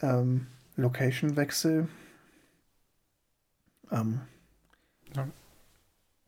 [0.00, 0.46] ähm,
[0.76, 1.88] Location-Wechsel.
[3.90, 4.20] Ähm,
[5.16, 5.26] ja.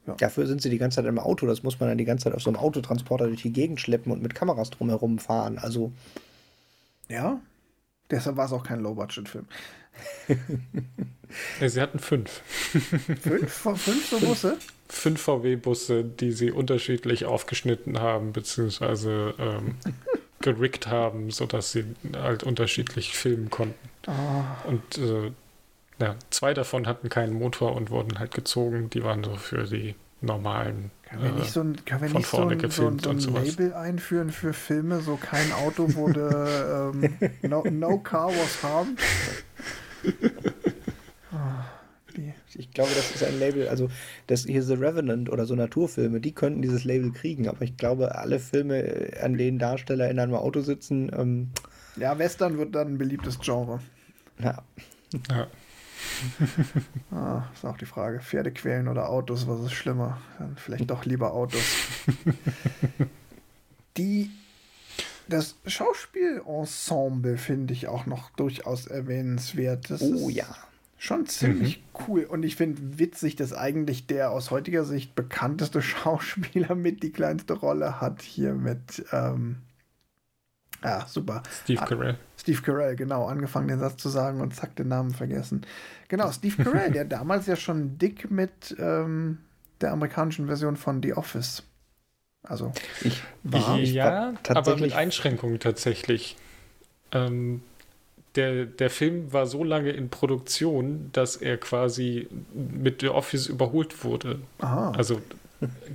[0.07, 0.15] Ja.
[0.15, 1.47] Dafür sind sie die ganze Zeit im Auto.
[1.47, 4.13] Das muss man dann die ganze Zeit auf so einem Autotransporter durch die Gegend schleppen
[4.13, 5.59] und mit Kameras drumherum fahren.
[5.59, 5.93] Also.
[7.09, 7.41] Ja.
[8.11, 9.47] Deshalb war es auch kein Low-Budget-Film.
[11.61, 12.43] ja, sie hatten fünf.
[13.23, 13.53] fünf?
[13.79, 14.57] Fünf so Busse?
[14.89, 19.77] Fünf VW-Busse, die sie unterschiedlich aufgeschnitten haben, beziehungsweise ähm,
[20.41, 21.85] gerickt haben, sodass sie
[22.15, 23.89] halt unterschiedlich filmen konnten.
[24.07, 24.69] Oh.
[24.69, 25.31] Und äh,
[26.01, 28.91] ja, zwei davon hatten keinen Motor und wurden halt gezogen.
[28.91, 30.91] Die waren so für die normalen.
[31.09, 32.61] Können wir nicht so ein, können wir nicht so ein,
[32.99, 35.01] so ein, so ein Label einführen für Filme?
[35.01, 36.93] So kein Auto wurde.
[36.95, 38.99] ähm, no, no, car was harmed.
[42.57, 43.91] ich glaube, das ist ein Label, also
[44.27, 48.17] das hier The Revenant oder so Naturfilme, die könnten dieses Label kriegen, aber ich glaube,
[48.17, 51.11] alle Filme, an denen Darsteller in einem Auto sitzen.
[51.17, 51.51] Ähm,
[51.97, 53.81] ja, Western wird dann ein beliebtes Genre.
[54.39, 54.63] Ja.
[55.31, 55.47] ja.
[57.11, 58.21] ah, ist auch die Frage.
[58.21, 60.21] Pferde quälen oder Autos, was ist schlimmer?
[60.39, 61.63] Dann vielleicht doch lieber Autos.
[63.97, 64.31] die,
[65.29, 69.91] das Schauspielensemble finde ich auch noch durchaus erwähnenswert.
[69.91, 70.47] Das oh ja.
[70.97, 72.07] Schon ziemlich mhm.
[72.09, 72.25] cool.
[72.25, 77.55] Und ich finde witzig, dass eigentlich der aus heutiger Sicht bekannteste Schauspieler mit die kleinste
[77.55, 79.05] Rolle hat hier mit.
[79.13, 79.57] Ähm,
[80.85, 81.43] ja, super.
[81.63, 82.17] Steve Carell.
[82.39, 85.63] Steve Carell, genau, angefangen den Satz zu sagen und zack, den Namen vergessen.
[86.09, 89.39] Genau, Steve Carell, der damals ja schon dick mit ähm,
[89.81, 91.63] der amerikanischen Version von The Office.
[92.43, 93.79] Also, ich war.
[93.79, 96.37] Ja, war aber mit Einschränkungen tatsächlich.
[97.13, 97.63] Ähm,
[98.37, 104.05] der, der Film war so lange in Produktion, dass er quasi mit The Office überholt
[104.05, 104.41] wurde.
[104.59, 104.91] Aha.
[104.91, 105.23] Also,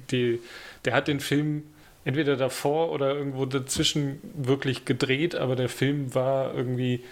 [0.09, 0.39] die,
[0.85, 1.63] der hat den Film
[2.09, 7.03] entweder davor oder irgendwo dazwischen wirklich gedreht, aber der Film war irgendwie,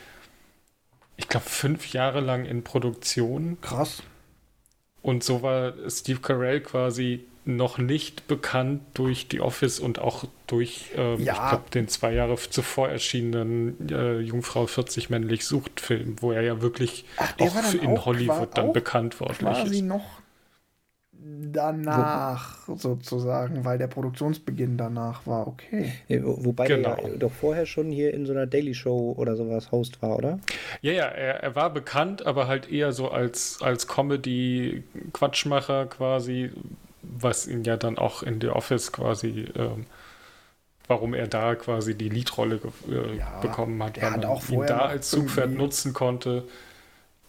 [1.17, 3.59] ich glaube, fünf Jahre lang in Produktion.
[3.61, 4.01] Krass.
[5.03, 10.87] Und so war Steve Carell quasi noch nicht bekannt durch The Office und auch durch,
[10.95, 11.33] ähm, ja.
[11.33, 16.41] ich glaube, den zwei Jahre zuvor erschienenen äh, Jungfrau 40 männlich sucht Film, wo er
[16.41, 19.61] ja wirklich Ach, auch in auch Hollywood dann bekannt worden ist.
[19.61, 20.21] Quasi noch
[21.51, 25.91] danach Wo, sozusagen, weil der Produktionsbeginn danach war, okay.
[26.09, 26.95] Wobei genau.
[26.95, 30.17] er ja doch vorher schon hier in so einer Daily Show oder sowas Host war,
[30.17, 30.39] oder?
[30.81, 36.51] Ja, ja, er, er war bekannt, aber halt eher so als, als Comedy-Quatschmacher quasi,
[37.01, 39.85] was ihn ja dann auch in The Office quasi, ähm,
[40.87, 42.59] warum er da quasi die Leadrolle
[42.89, 46.43] äh, ja, bekommen hat, weil man ihn da als Zugpferd nutzen konnte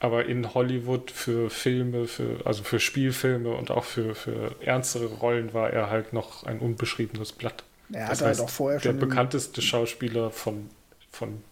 [0.01, 5.53] aber in Hollywood für Filme, für, also für Spielfilme und auch für, für ernstere Rollen
[5.55, 7.64] war er halt noch ein unbeschriebenes Blatt.
[7.92, 9.01] Er das hat heißt, halt auch vorher der schon.
[9.01, 10.70] Der bekannteste Schauspieler von,
[11.11, 11.42] von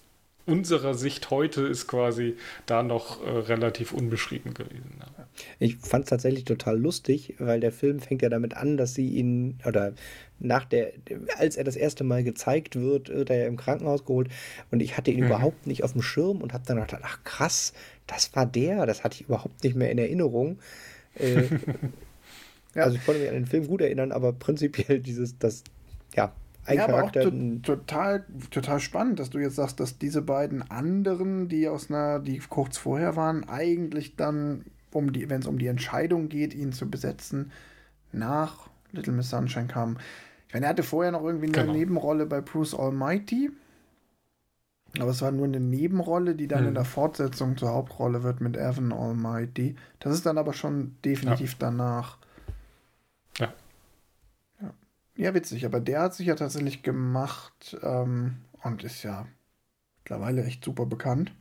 [0.47, 2.36] unserer Sicht heute ist quasi
[2.66, 5.01] da noch äh, relativ unbeschrieben gewesen.
[5.01, 5.26] Ja.
[5.59, 9.09] Ich fand es tatsächlich total lustig, weil der Film fängt ja damit an, dass sie
[9.09, 9.92] ihn, oder
[10.38, 10.92] nach der,
[11.36, 14.28] als er das erste Mal gezeigt wird, wird er ja im Krankenhaus geholt
[14.70, 15.26] und ich hatte ihn mhm.
[15.26, 17.72] überhaupt nicht auf dem Schirm und habe dann gedacht, ach krass,
[18.07, 20.59] das war der, das hatte ich überhaupt nicht mehr in Erinnerung.
[21.14, 21.42] Äh,
[22.74, 22.84] ja.
[22.84, 25.64] Also ich konnte mich an den Film gut erinnern, aber prinzipiell dieses, das,
[26.14, 26.32] ja,
[26.66, 27.20] ein ja, Charakter.
[27.20, 31.68] Aber auch to total, total spannend, dass du jetzt sagst, dass diese beiden anderen, die
[31.68, 36.28] aus einer, die kurz vorher waren, eigentlich dann, um die, wenn es um die Entscheidung
[36.28, 37.52] geht, ihn zu besetzen,
[38.12, 39.98] nach Little Miss Sunshine kamen.
[40.48, 41.72] Ich meine, er hatte vorher noch irgendwie eine genau.
[41.72, 43.50] Nebenrolle bei Bruce Almighty.
[44.99, 46.68] Aber es war nur eine Nebenrolle, die dann hm.
[46.68, 49.76] in der Fortsetzung zur Hauptrolle wird mit Evan Almighty.
[50.01, 51.57] Das ist dann aber schon definitiv ja.
[51.59, 52.18] danach.
[53.39, 53.53] Ja.
[54.61, 54.74] ja.
[55.16, 55.34] ja.
[55.34, 59.26] witzig, aber der hat sich ja tatsächlich gemacht ähm, und ist ja
[59.99, 61.32] mittlerweile echt super bekannt.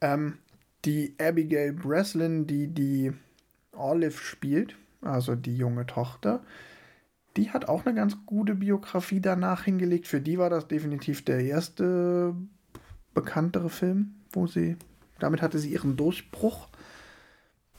[0.00, 0.38] Ähm,
[0.84, 3.12] die Abigail Breslin, die die
[3.72, 6.42] Olive spielt, also die junge Tochter,
[7.36, 10.06] die hat auch eine ganz gute Biografie danach hingelegt.
[10.06, 12.34] Für die war das definitiv der erste
[13.14, 14.76] bekanntere Film, wo sie,
[15.18, 16.68] damit hatte sie ihren Durchbruch.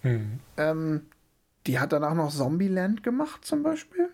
[0.03, 0.39] Mhm.
[0.57, 1.01] Ähm,
[1.67, 4.09] die hat danach noch Zombieland gemacht zum Beispiel.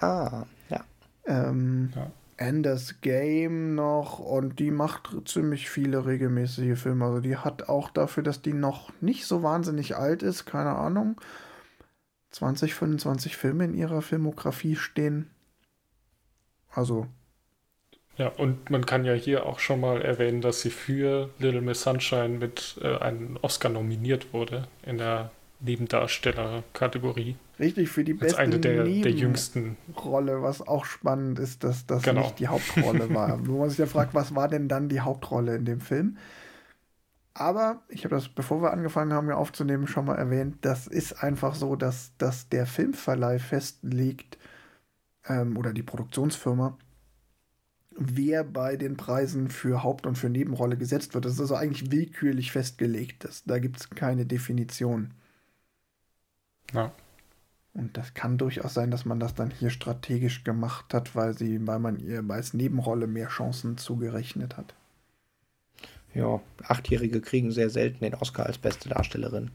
[0.00, 0.84] Ah, ja.
[1.26, 2.10] Ähm, ja.
[2.36, 7.04] Enders Game noch und die macht ziemlich viele regelmäßige Filme.
[7.04, 11.20] Also die hat auch dafür, dass die noch nicht so wahnsinnig alt ist, keine Ahnung,
[12.34, 15.30] 20, 25 Filme in ihrer Filmografie stehen.
[16.72, 17.06] Also.
[18.18, 21.82] Ja, und man kann ja hier auch schon mal erwähnen, dass sie für Little Miss
[21.82, 25.30] Sunshine mit äh, einem Oscar nominiert wurde in der
[25.60, 27.36] Nebendarsteller-Kategorie.
[27.58, 32.02] Richtig, für die beste eine der, der jüngsten Rolle, was auch spannend ist, dass das
[32.02, 32.22] genau.
[32.22, 33.38] nicht die Hauptrolle war.
[33.46, 36.18] Wo man sich ja fragt, was war denn dann die Hauptrolle in dem Film?
[37.34, 40.58] Aber ich habe das, bevor wir angefangen haben, hier aufzunehmen, schon mal erwähnt.
[40.60, 44.38] Das ist einfach so, dass, dass der Filmverleih festlegt,
[45.28, 46.78] ähm, oder die Produktionsfirma,
[47.96, 51.24] wer bei den Preisen für Haupt- und für Nebenrolle gesetzt wird.
[51.24, 53.24] Das ist also eigentlich willkürlich festgelegt.
[53.24, 55.12] Das, da gibt es keine Definition.
[56.72, 56.92] Ja.
[57.72, 61.66] Und das kann durchaus sein, dass man das dann hier strategisch gemacht hat, weil sie,
[61.66, 64.74] weil man ihr als Nebenrolle mehr Chancen zugerechnet hat.
[66.14, 69.50] Ja, Achtjährige kriegen sehr selten den Oscar als beste Darstellerin.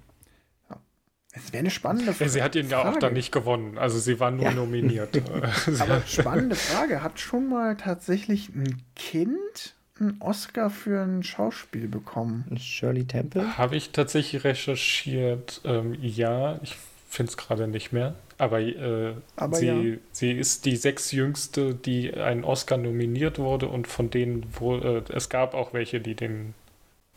[1.31, 2.31] Es wäre eine spannende Frage.
[2.31, 3.77] sie hat ihn ja auch dann nicht gewonnen.
[3.77, 4.51] Also sie war nur ja.
[4.51, 5.21] nominiert.
[5.79, 7.03] Aber spannende Frage.
[7.03, 12.45] Hat schon mal tatsächlich ein Kind einen Oscar für ein Schauspiel bekommen?
[12.57, 13.57] Shirley Temple?
[13.57, 15.61] Habe ich tatsächlich recherchiert.
[15.65, 16.75] Ähm, ja, ich
[17.09, 18.15] finde es gerade nicht mehr.
[18.37, 19.97] Aber, äh, Aber sie, ja.
[20.11, 25.27] sie ist die sechsjüngste, die einen Oscar nominiert wurde und von denen wohl, äh, es
[25.27, 26.53] gab auch welche, die den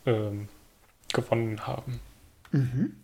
[0.05, 0.49] ähm,
[1.13, 1.99] gewonnen haben.
[2.51, 2.95] Mhm.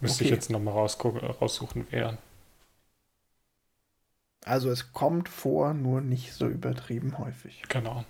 [0.00, 0.24] Müsste okay.
[0.24, 2.16] ich jetzt nochmal raussuchen, wer.
[4.44, 7.62] Also es kommt vor, nur nicht so übertrieben häufig.
[7.68, 8.04] Genau.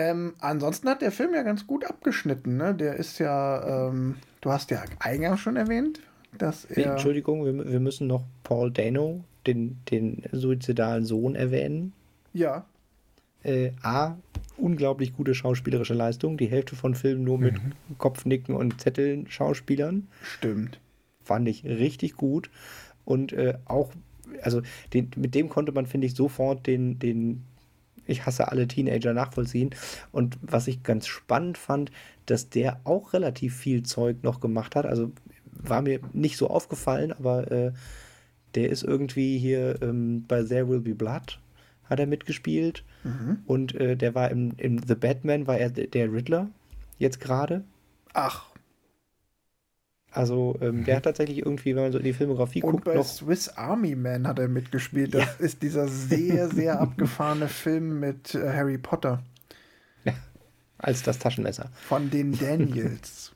[0.00, 2.56] Ähm, ansonsten hat der Film ja ganz gut abgeschnitten.
[2.56, 2.74] Ne?
[2.74, 6.00] Der ist ja, ähm, du hast ja eingangs schon erwähnt,
[6.38, 6.92] dass er.
[6.92, 11.92] Entschuldigung, wir, wir müssen noch Paul Dano, den, den suizidalen Sohn, erwähnen.
[12.32, 12.64] Ja.
[13.42, 14.16] Äh, A,
[14.56, 16.38] unglaublich gute schauspielerische Leistung.
[16.38, 17.98] Die Hälfte von Filmen nur mit mhm.
[17.98, 20.08] Kopfnicken und Zetteln Schauspielern.
[20.22, 20.80] Stimmt.
[21.24, 22.50] Fand ich richtig gut.
[23.04, 23.90] Und äh, auch,
[24.40, 24.62] also
[24.94, 27.44] den, mit dem konnte man, finde ich, sofort den, den,
[28.10, 29.70] ich hasse alle Teenager nachvollziehen.
[30.12, 31.90] Und was ich ganz spannend fand,
[32.26, 34.86] dass der auch relativ viel Zeug noch gemacht hat.
[34.86, 35.12] Also
[35.52, 37.72] war mir nicht so aufgefallen, aber äh,
[38.54, 41.38] der ist irgendwie hier ähm, bei There Will Be Blood
[41.84, 42.84] hat er mitgespielt.
[43.02, 43.40] Mhm.
[43.46, 46.48] Und äh, der war im, im The Batman, war er der Riddler
[46.98, 47.64] jetzt gerade.
[48.14, 48.49] Ach.
[50.12, 52.94] Also ähm, der hat tatsächlich irgendwie, wenn man so in die Filmografie Und guckt, bei
[52.96, 55.14] noch Swiss Army Man hat er mitgespielt.
[55.14, 59.22] Das ist dieser sehr, sehr abgefahrene Film mit äh, Harry Potter
[60.78, 61.70] als das Taschenmesser.
[61.86, 63.32] von den Daniels.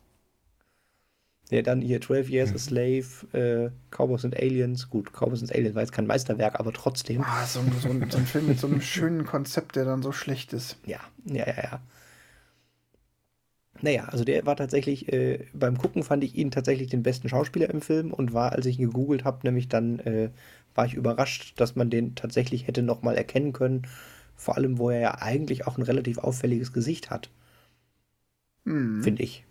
[1.51, 3.05] Ja, dann hier 12 Years a Slave,
[3.35, 4.89] äh, Cowboys and Aliens.
[4.89, 7.21] Gut, Cowboys and Aliens war jetzt kein Meisterwerk, aber trotzdem.
[7.23, 10.11] Ah, so, ein- so, so ein Film mit so einem schönen Konzept, der dann so
[10.11, 10.79] schlecht ist.
[10.87, 11.81] Ja, ja, ja, ja.
[13.83, 17.71] Naja, also der war tatsächlich, äh, beim Gucken fand ich ihn tatsächlich den besten Schauspieler
[17.71, 20.31] im Film und war, als ich ihn gegoogelt habe, nämlich dann äh,
[20.75, 23.87] war ich überrascht, dass man den tatsächlich hätte nochmal erkennen können.
[24.37, 27.31] Vor allem, wo er ja eigentlich auch ein relativ auffälliges Gesicht hat,
[28.65, 29.03] Hm.
[29.03, 29.45] finde ich.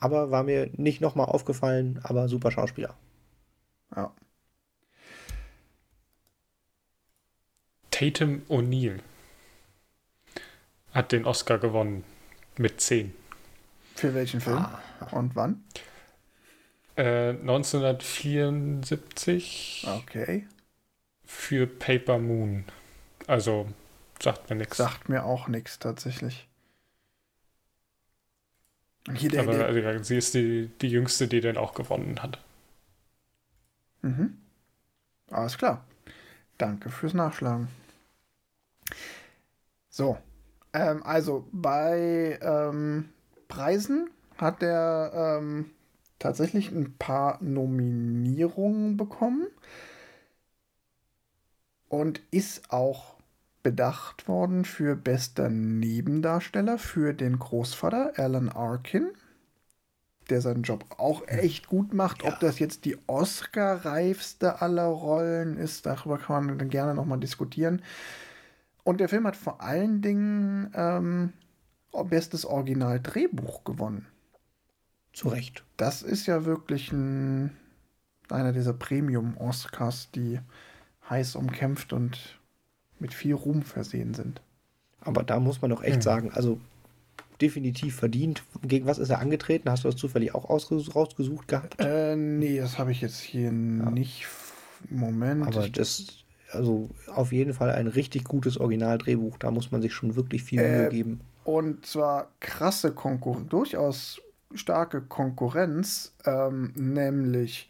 [0.00, 2.94] Aber war mir nicht nochmal aufgefallen, aber super Schauspieler.
[3.94, 4.12] Ja.
[7.90, 9.00] Tatum O'Neill
[10.92, 12.04] hat den Oscar gewonnen
[12.58, 13.12] mit 10.
[13.96, 14.58] Für welchen Film?
[14.58, 14.80] Ah.
[15.10, 15.64] Und wann?
[16.96, 20.46] Äh, 1974 Okay.
[21.24, 22.64] für Paper Moon.
[23.26, 23.66] Also
[24.22, 24.76] sagt mir nichts.
[24.76, 26.46] Sagt mir auch nichts tatsächlich.
[29.08, 32.22] Und hier der, Aber der, also, sie ist die, die jüngste, die den auch gewonnen
[32.22, 32.40] hat.
[34.02, 34.38] Mhm.
[35.30, 35.84] Alles klar.
[36.58, 37.68] Danke fürs Nachschlagen.
[39.88, 40.18] So.
[40.72, 43.10] Ähm, also bei ähm,
[43.48, 45.70] Preisen hat er ähm,
[46.18, 49.46] tatsächlich ein paar Nominierungen bekommen
[51.88, 53.16] und ist auch
[53.62, 59.08] bedacht worden für bester Nebendarsteller für den Großvater Alan Arkin,
[60.30, 62.22] der seinen Job auch echt gut macht.
[62.22, 67.82] Ob das jetzt die Oscar-reifste aller Rollen ist, darüber kann man dann gerne nochmal diskutieren.
[68.84, 71.32] Und der Film hat vor allen Dingen ähm,
[72.04, 74.06] bestes Original-Drehbuch gewonnen.
[75.12, 75.64] Zu Recht.
[75.76, 77.56] Das ist ja wirklich ein,
[78.28, 80.40] einer dieser Premium-Oscars, die
[81.08, 82.38] heiß umkämpft und
[82.98, 84.40] mit viel Ruhm versehen sind.
[85.00, 86.02] Aber da muss man doch echt Mhm.
[86.02, 86.60] sagen, also
[87.40, 88.42] definitiv verdient.
[88.62, 89.70] Gegen was ist er angetreten?
[89.70, 91.76] Hast du das zufällig auch ausges- rausgesucht gehabt?
[91.78, 94.26] Äh, nee, das habe ich jetzt hier nicht.
[94.90, 95.46] Moment.
[95.46, 99.38] Aber das, also auf jeden Fall ein richtig gutes Originaldrehbuch.
[99.38, 101.20] Da muss man sich schon wirklich viel Mühe Äh, geben.
[101.44, 104.20] Und zwar krasse Konkurrenz, durchaus
[104.54, 107.68] starke Konkurrenz, ähm, nämlich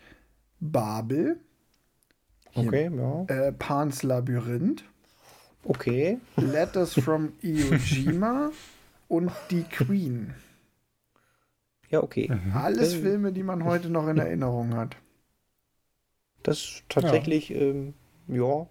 [0.61, 1.41] Babel,
[2.51, 3.29] hier, Okay, ja.
[3.29, 4.85] äh, Pans Labyrinth,
[5.69, 6.19] Okay.
[6.37, 8.53] Letters from Iwo Jima
[9.09, 10.35] und Die Queen.
[11.91, 12.33] Ja, okay.
[12.55, 14.97] Alles Äh, Filme, die man heute noch in Erinnerung hat.
[16.43, 17.93] Das ist tatsächlich, ja, ähm,
[18.29, 18.67] ja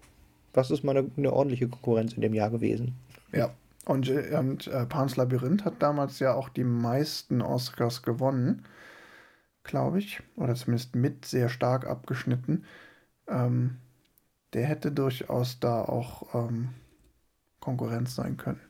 [0.56, 2.96] das ist mal eine, eine ordentliche Konkurrenz in dem Jahr gewesen.
[3.30, 3.50] Ja.
[3.84, 8.64] Und, äh, und äh, Pans Labyrinth hat damals ja auch die meisten Oscars gewonnen,
[9.64, 10.22] glaube ich.
[10.34, 12.64] Oder zumindest mit sehr stark abgeschnitten.
[13.28, 13.76] Ähm,
[14.54, 16.70] der hätte durchaus da auch ähm,
[17.60, 18.60] Konkurrenz sein können.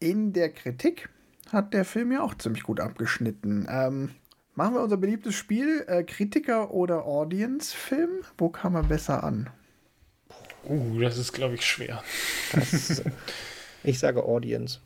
[0.00, 1.10] In der Kritik
[1.52, 3.66] hat der Film ja auch ziemlich gut abgeschnitten.
[3.68, 4.14] Ähm,
[4.58, 8.10] machen wir unser beliebtes Spiel, äh, Kritiker oder Audience-Film?
[8.36, 9.48] Wo kam er besser an?
[10.64, 12.02] Uh, das ist, glaube ich, schwer.
[12.52, 13.04] Das,
[13.84, 14.80] ich sage Audience.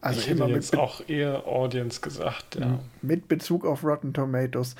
[0.00, 2.78] Also ich hätte immer mit, jetzt auch eher Audience gesagt, ja.
[3.02, 4.76] mit Bezug auf Rotten Tomatoes.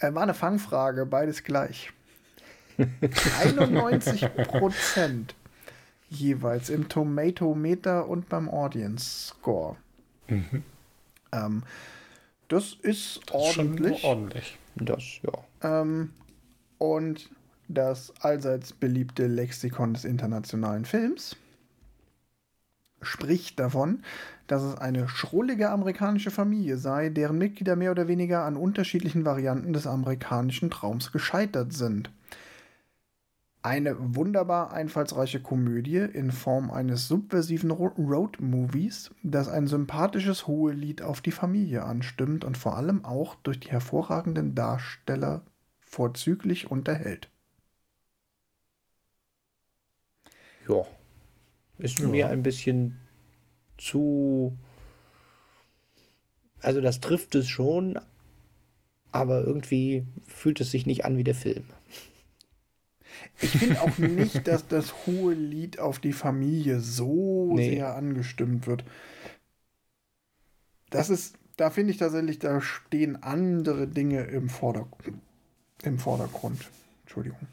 [0.00, 1.92] Äh, war eine Fangfrage, beides gleich.
[3.40, 5.36] 91 Prozent
[6.10, 9.76] jeweils im Tomatometer und beim Audience Score.
[10.26, 10.64] Mhm.
[11.30, 11.62] Ähm,
[12.48, 14.04] das ist Das ist schon ordentlich.
[14.04, 14.58] ordentlich.
[14.76, 15.80] Das, ja.
[15.80, 16.10] Ähm,
[16.78, 17.30] und
[17.68, 21.36] das allseits beliebte Lexikon des internationalen Films
[23.02, 24.02] spricht davon,
[24.46, 29.72] dass es eine schrullige amerikanische Familie sei, deren Mitglieder mehr oder weniger an unterschiedlichen Varianten
[29.72, 32.10] des amerikanischen Traums gescheitert sind.
[33.68, 41.20] Eine wunderbar einfallsreiche Komödie in Form eines subversiven Ro- Road-Movies, das ein sympathisches Hohelied auf
[41.20, 45.42] die Familie anstimmt und vor allem auch durch die hervorragenden Darsteller
[45.80, 47.30] vorzüglich unterhält.
[50.68, 50.86] Ja.
[51.78, 52.98] Ist mir ein bisschen
[53.78, 54.56] zu.
[56.60, 57.98] Also, das trifft es schon,
[59.12, 61.64] aber irgendwie fühlt es sich nicht an wie der Film.
[63.40, 67.60] Ich finde auch nicht, dass das hohe Lied auf die Familie so Nee.
[67.60, 68.84] sehr angestimmt wird.
[70.90, 74.86] Das ist, da finde ich tatsächlich, da stehen andere Dinge im, Vorder
[75.82, 76.70] im Vordergrund.
[77.04, 77.48] Entschuldigung.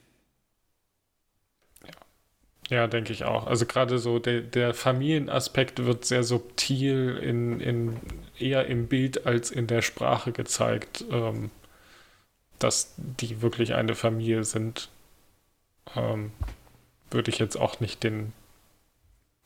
[2.70, 3.45] Ja, denke ich auch.
[3.47, 7.97] Also gerade so der, der Familienaspekt wird sehr subtil in, in
[8.39, 11.51] eher im Bild als in der Sprache gezeigt, ähm,
[12.59, 14.89] dass die wirklich eine Familie sind.
[15.96, 16.32] Ähm,
[17.12, 18.34] würde ich jetzt auch nicht den,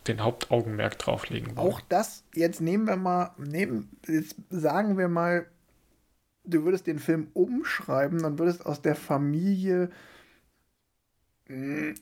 [0.08, 1.56] den Hauptaugenmerk drauflegen.
[1.56, 1.68] Wollen.
[1.68, 5.46] Auch das, jetzt nehmen wir mal, nehmen, jetzt sagen wir mal,
[6.44, 9.90] du würdest den Film umschreiben und würdest aus der Familie
[11.48, 11.96] hm,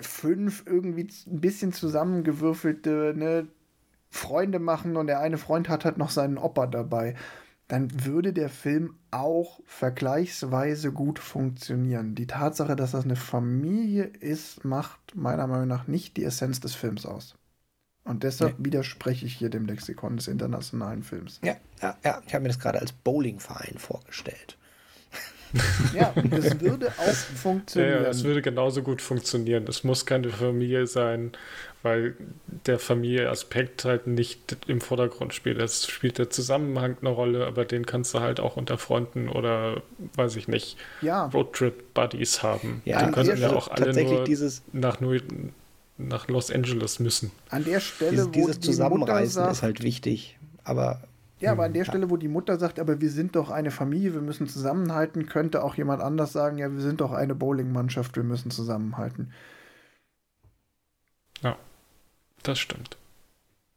[0.00, 3.46] fünf irgendwie ein bisschen zusammengewürfelte ne,
[4.10, 7.14] Freunde machen und der eine Freund hat halt noch seinen Opa dabei,
[7.72, 12.14] dann würde der Film auch vergleichsweise gut funktionieren.
[12.14, 16.74] Die Tatsache, dass das eine Familie ist, macht meiner Meinung nach nicht die Essenz des
[16.74, 17.34] Films aus.
[18.04, 18.66] Und deshalb nee.
[18.66, 21.40] widerspreche ich hier dem Lexikon des internationalen Films.
[21.42, 22.20] Ja, ja, ja.
[22.26, 24.58] ich habe mir das gerade als Bowlingverein vorgestellt.
[25.94, 28.02] ja, es würde auch funktionieren.
[28.02, 29.64] Ja, es würde genauso gut funktionieren.
[29.66, 31.32] Es muss keine Familie sein,
[31.82, 32.14] weil
[32.66, 35.60] der Familieaspekt halt nicht im Vordergrund spielt.
[35.60, 39.82] Es spielt der Zusammenhang eine Rolle, aber den kannst du halt auch unter Freunden oder,
[40.14, 41.26] weiß ich nicht, ja.
[41.26, 42.82] Roadtrip-Buddies haben.
[42.84, 45.18] Ja, die können ja auch alle nur dieses nach, New
[45.98, 47.32] nach Los Angeles müssen.
[47.50, 51.02] An der Stelle, dieses, dieses die Zusammenreißen sagt, ist halt wichtig, aber
[51.40, 54.14] ja, aber an der Stelle, wo die Mutter sagt, aber wir sind doch eine Familie,
[54.14, 58.22] wir müssen zusammenhalten, könnte auch jemand anders sagen, ja, wir sind doch eine Bowling-Mannschaft, wir
[58.22, 59.32] müssen zusammenhalten.
[62.42, 62.96] Das stimmt.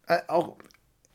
[0.08, 0.58] Äh, auch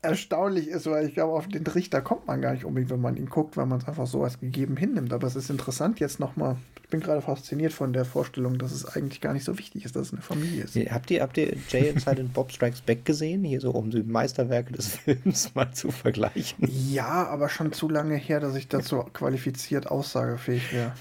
[0.01, 3.17] erstaunlich ist, weil ich glaube, auf den Trichter kommt man gar nicht unbedingt, wenn man
[3.17, 5.13] ihn guckt, weil man es einfach so als gegeben hinnimmt.
[5.13, 8.85] Aber es ist interessant jetzt nochmal, ich bin gerade fasziniert von der Vorstellung, dass es
[8.85, 10.75] eigentlich gar nicht so wichtig ist, dass es eine Familie ist.
[10.75, 13.43] Habt ihr, habt ihr Jay and Silent Bob Strikes Back gesehen?
[13.43, 16.67] Hier so, um die Meisterwerke des Films mal zu vergleichen.
[16.89, 20.93] Ja, aber schon zu lange her, dass ich dazu qualifiziert aussagefähig wäre.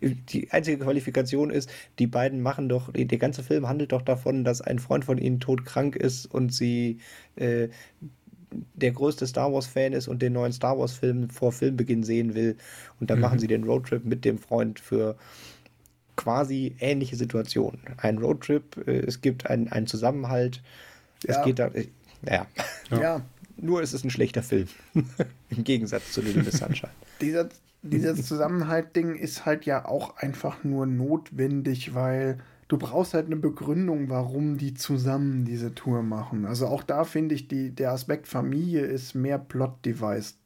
[0.00, 4.60] Die einzige Qualifikation ist, die beiden machen doch, der ganze Film handelt doch davon, dass
[4.60, 6.98] ein Freund von ihnen todkrank ist und sie
[7.36, 7.68] äh,
[8.74, 12.56] der größte Star Wars-Fan ist und den neuen Star Wars-Film vor Filmbeginn sehen will.
[13.00, 13.22] Und dann mhm.
[13.22, 15.16] machen sie den Roadtrip mit dem Freund für
[16.16, 17.80] quasi ähnliche Situationen.
[17.98, 20.62] Ein Roadtrip, äh, es gibt einen Zusammenhalt.
[21.26, 21.38] Ja.
[21.38, 21.68] Es geht da.
[21.68, 21.88] Äh,
[22.26, 22.46] ja.
[22.90, 23.22] ja.
[23.60, 24.68] Nur ist es ein schlechter Film.
[25.50, 26.92] Im Gegensatz zu Little Miss Sunshine.
[27.20, 27.48] Dieser,
[27.90, 34.10] dieses Zusammenhalt-Ding ist halt ja auch einfach nur notwendig, weil du brauchst halt eine Begründung,
[34.10, 36.44] warum die zusammen diese Tour machen.
[36.44, 40.38] Also auch da finde ich, die, der Aspekt Familie ist mehr Plot-Device.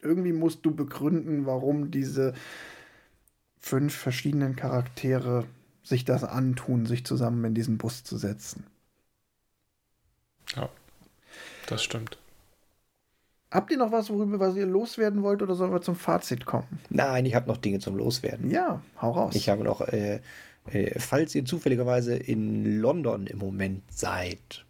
[0.00, 2.34] Irgendwie musst du begründen, warum diese
[3.58, 5.46] fünf verschiedenen Charaktere
[5.84, 8.64] sich das antun, sich zusammen in diesen Bus zu setzen.
[10.56, 10.68] Ja,
[11.66, 12.18] das stimmt.
[13.52, 16.66] Habt ihr noch was, worüber was ihr loswerden wollt, oder sollen wir zum Fazit kommen?
[16.90, 18.50] Nein, ich habe noch Dinge zum Loswerden.
[18.50, 19.34] Ja, hau raus.
[19.36, 20.20] Ich habe noch äh,
[20.66, 24.64] äh, falls ihr zufälligerweise in London im Moment seid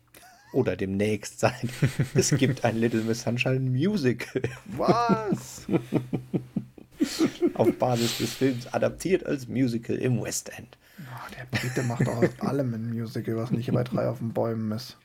[0.53, 1.69] oder demnächst seid,
[2.15, 4.43] es gibt ein Little Miss Sunshine Musical.
[4.77, 5.67] Was?
[7.55, 10.79] Auf Basis des Films adaptiert als Musical im West End.
[11.01, 14.33] Oh, der Brite macht doch aus allem ein Musical, was nicht bei drei auf den
[14.33, 14.97] Bäumen ist.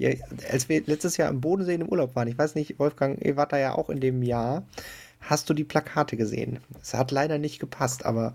[0.00, 0.08] Ja,
[0.50, 3.52] als wir letztes Jahr am Bodensee im Urlaub waren, ich weiß nicht, Wolfgang, ihr wart
[3.52, 4.66] da ja auch in dem Jahr,
[5.20, 6.60] hast du die Plakate gesehen?
[6.80, 8.32] Es hat leider nicht gepasst, aber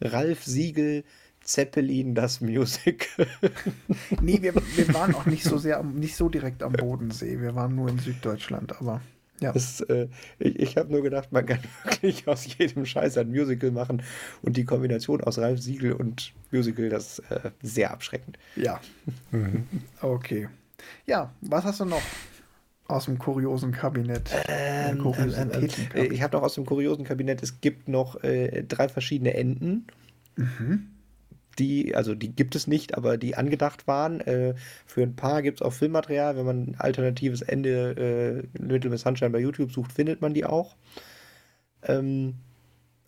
[0.00, 1.04] Ralf Siegel,
[1.42, 3.26] Zeppelin, das Musical.
[4.22, 7.38] nee, wir, wir waren auch nicht so sehr, nicht so direkt am Bodensee.
[7.38, 9.02] Wir waren nur in Süddeutschland, aber
[9.40, 9.52] ja.
[9.52, 10.08] Das, äh,
[10.38, 14.02] ich ich habe nur gedacht, man kann wirklich aus jedem Scheiß ein Musical machen
[14.40, 18.38] und die Kombination aus Ralf Siegel und Musical, das ist äh, sehr abschreckend.
[18.56, 18.80] Ja.
[19.30, 19.66] Mhm.
[20.02, 20.48] Okay.
[21.06, 22.02] Ja, was hast du noch?
[22.90, 24.30] aus dem kuriosen Kabinett.
[24.48, 28.64] Ähm, ähm, ähm, äh, ich habe noch aus dem kuriosen Kabinett, es gibt noch äh,
[28.64, 29.86] drei verschiedene Enden.
[30.36, 30.88] Mhm.
[31.58, 34.20] Die, also die gibt es nicht, aber die angedacht waren.
[34.20, 34.54] Äh,
[34.86, 36.36] für ein paar gibt es auch Filmmaterial.
[36.36, 40.44] Wenn man ein alternatives Ende äh, Little Miss Sunshine bei YouTube sucht, findet man die
[40.44, 40.76] auch.
[41.82, 42.34] Ähm,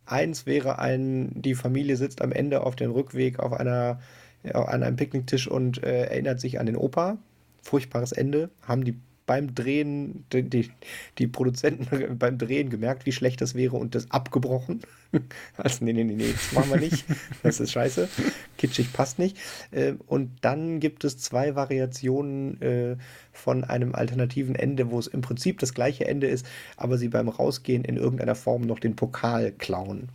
[0.06, 4.00] eins wäre ein, die Familie sitzt am Ende auf dem Rückweg auf einer
[4.44, 7.18] an einem Picknicktisch und äh, erinnert sich an den Opa.
[7.62, 8.50] Furchtbares Ende.
[8.66, 10.70] Haben die beim Drehen, die, die,
[11.18, 14.80] die, Produzenten beim Drehen gemerkt, wie schlecht das wäre und das abgebrochen.
[15.58, 17.04] Also, nee, nee, nee, nee, das machen wir nicht.
[17.42, 18.08] Das ist scheiße.
[18.56, 19.36] Kitschig passt nicht.
[19.70, 22.96] Ähm, und dann gibt es zwei Variationen äh,
[23.30, 26.46] von einem alternativen Ende, wo es im Prinzip das gleiche Ende ist,
[26.78, 30.08] aber sie beim Rausgehen in irgendeiner Form noch den Pokal klauen.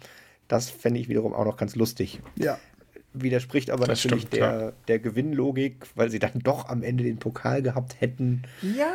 [0.48, 2.20] Das fände ich wiederum auch noch ganz lustig.
[2.36, 2.58] Ja
[3.22, 7.18] widerspricht aber das natürlich stimmt, der, der Gewinnlogik, weil sie dann doch am Ende den
[7.18, 8.44] Pokal gehabt hätten.
[8.62, 8.94] Ja,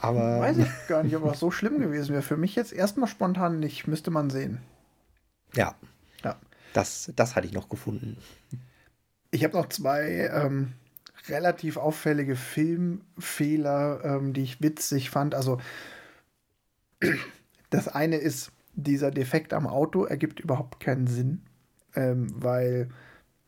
[0.00, 2.22] aber weiß ich gar nicht, ob das so schlimm gewesen wäre.
[2.22, 4.58] Für mich jetzt erstmal spontan nicht, müsste man sehen.
[5.54, 5.74] Ja.
[6.24, 6.36] Ja.
[6.72, 8.16] Das, das hatte ich noch gefunden.
[9.30, 10.72] Ich habe noch zwei ähm,
[11.28, 15.34] relativ auffällige Filmfehler, ähm, die ich witzig fand.
[15.34, 15.60] Also
[17.70, 21.42] das eine ist, dieser Defekt am Auto ergibt überhaupt keinen Sinn,
[21.94, 22.88] ähm, weil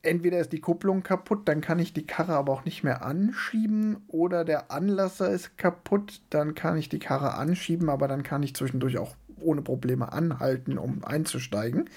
[0.04, 4.04] entweder ist die Kupplung kaputt, dann kann ich die Karre aber auch nicht mehr anschieben,
[4.08, 8.54] oder der Anlasser ist kaputt, dann kann ich die Karre anschieben, aber dann kann ich
[8.54, 11.88] zwischendurch auch ohne Probleme anhalten, um einzusteigen.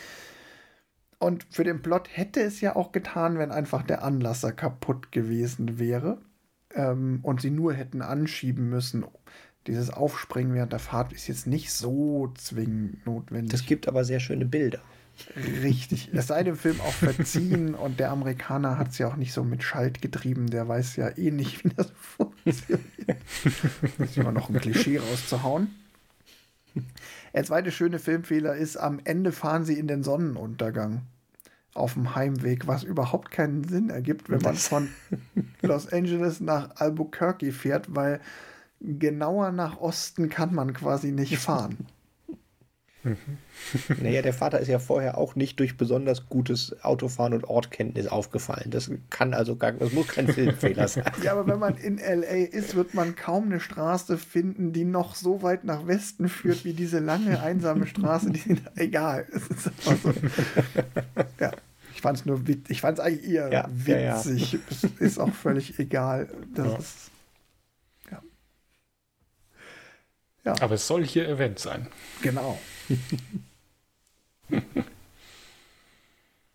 [1.19, 5.79] Und für den Plot hätte es ja auch getan, wenn einfach der Anlasser kaputt gewesen
[5.79, 6.19] wäre
[6.73, 9.05] ähm, und sie nur hätten anschieben müssen.
[9.65, 13.51] Dieses Aufspringen während der Fahrt ist jetzt nicht so zwingend notwendig.
[13.51, 14.79] Das gibt aber sehr schöne Bilder.
[15.35, 16.09] Richtig.
[16.13, 19.43] Es sei dem Film auch verziehen und der Amerikaner hat es ja auch nicht so
[19.43, 20.49] mit Schalt getrieben.
[20.49, 22.81] Der weiß ja eh nicht, wie das funktioniert.
[23.97, 25.73] Das ist immer noch ein Klischee rauszuhauen.
[27.33, 31.01] Der zweite schöne Filmfehler ist, am Ende fahren sie in den Sonnenuntergang
[31.73, 34.89] auf dem Heimweg, was überhaupt keinen Sinn ergibt, wenn man von
[35.61, 38.19] Los Angeles nach Albuquerque fährt, weil
[38.81, 41.77] genauer nach Osten kann man quasi nicht fahren.
[44.01, 48.71] naja, der Vater ist ja vorher auch nicht durch besonders gutes Autofahren und Ortkenntnis aufgefallen.
[48.71, 51.05] Das kann also gar, das muss kein Filmfehler sein.
[51.23, 55.15] ja, aber wenn man in LA ist, wird man kaum eine Straße finden, die noch
[55.15, 58.31] so weit nach Westen führt wie diese lange einsame Straße.
[58.31, 59.25] Die sind egal.
[59.31, 60.13] Es ist einfach so.
[61.39, 61.51] Ja.
[61.93, 62.69] Ich fand es nur witzig.
[62.69, 64.53] Ich fand es eigentlich eher ja, witzig.
[64.53, 64.65] Ja, ja.
[64.69, 66.27] Es ist auch völlig egal.
[66.53, 67.11] Das ist
[70.47, 70.55] Ja.
[70.61, 71.87] Aber es soll hier erwähnt sein.
[72.21, 72.57] Genau.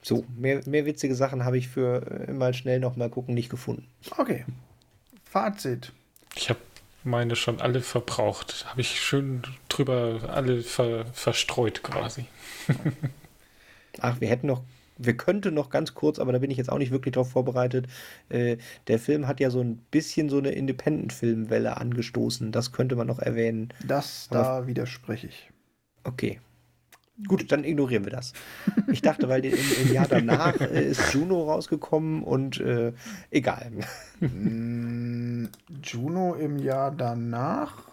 [0.02, 3.50] so, mehr, mehr witzige Sachen habe ich für äh, mal schnell noch mal gucken nicht
[3.50, 3.86] gefunden.
[4.16, 4.44] Okay.
[5.24, 5.92] Fazit.
[6.34, 6.60] Ich habe
[7.04, 8.66] meine schon alle verbraucht.
[8.68, 12.26] Habe ich schön drüber alle ver verstreut quasi.
[14.00, 14.62] Ach, wir hätten noch
[14.98, 17.86] wir könnten noch ganz kurz, aber da bin ich jetzt auch nicht wirklich darauf vorbereitet.
[18.28, 18.58] Äh,
[18.88, 22.52] der Film hat ja so ein bisschen so eine Independent-Filmwelle angestoßen.
[22.52, 23.72] Das könnte man noch erwähnen.
[23.86, 25.50] Das, aber da widerspreche ich.
[26.04, 26.40] Okay.
[27.28, 28.32] Gut, dann ignorieren wir das.
[28.90, 32.92] Ich dachte, weil im, im Jahr danach äh, ist Juno rausgekommen und äh,
[33.30, 33.70] egal.
[34.20, 35.46] Mm,
[35.82, 37.88] Juno im Jahr danach,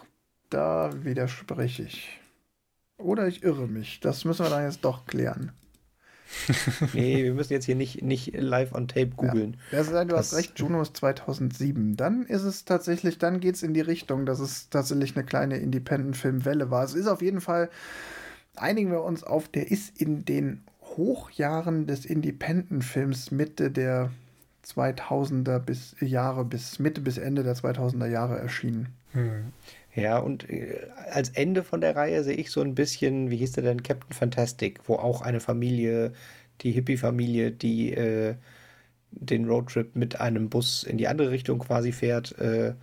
[0.48, 2.18] da widerspreche ich.
[2.96, 4.00] Oder ich irre mich.
[4.00, 5.52] Das müssen wir dann jetzt doch klären.
[6.92, 9.56] nee, wir müssen jetzt hier nicht, nicht live on tape googeln.
[9.72, 9.82] Ja.
[9.82, 11.96] du das, hast recht, Juno ist 2007.
[11.96, 15.58] Dann ist es tatsächlich, dann geht es in die Richtung, dass es tatsächlich eine kleine
[15.58, 16.84] Independent-Film-Welle war.
[16.84, 17.70] Es ist auf jeden Fall,
[18.56, 20.62] einigen wir uns auf, der ist in den
[20.96, 24.10] Hochjahren des Independent-Films Mitte der
[24.66, 28.88] 2000er bis Jahre bis Mitte bis Ende der 2000er Jahre erschienen.
[29.12, 29.52] Hm.
[29.94, 33.52] Ja, und äh, als Ende von der Reihe sehe ich so ein bisschen, wie hieß
[33.52, 36.12] der denn, Captain Fantastic, wo auch eine Familie,
[36.60, 38.34] die Hippie-Familie, die äh,
[39.10, 42.38] den Roadtrip mit einem Bus in die andere Richtung quasi fährt.
[42.38, 42.74] Äh,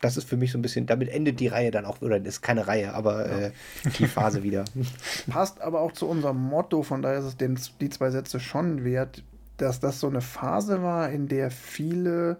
[0.00, 2.42] das ist für mich so ein bisschen, damit endet die Reihe dann auch, oder ist
[2.42, 3.46] keine Reihe, aber ja.
[3.46, 3.52] äh,
[3.98, 4.64] die Phase wieder.
[5.28, 8.84] Passt aber auch zu unserem Motto, von daher ist es den, die zwei Sätze schon
[8.84, 9.22] wert,
[9.56, 12.36] dass das so eine Phase war, in der viele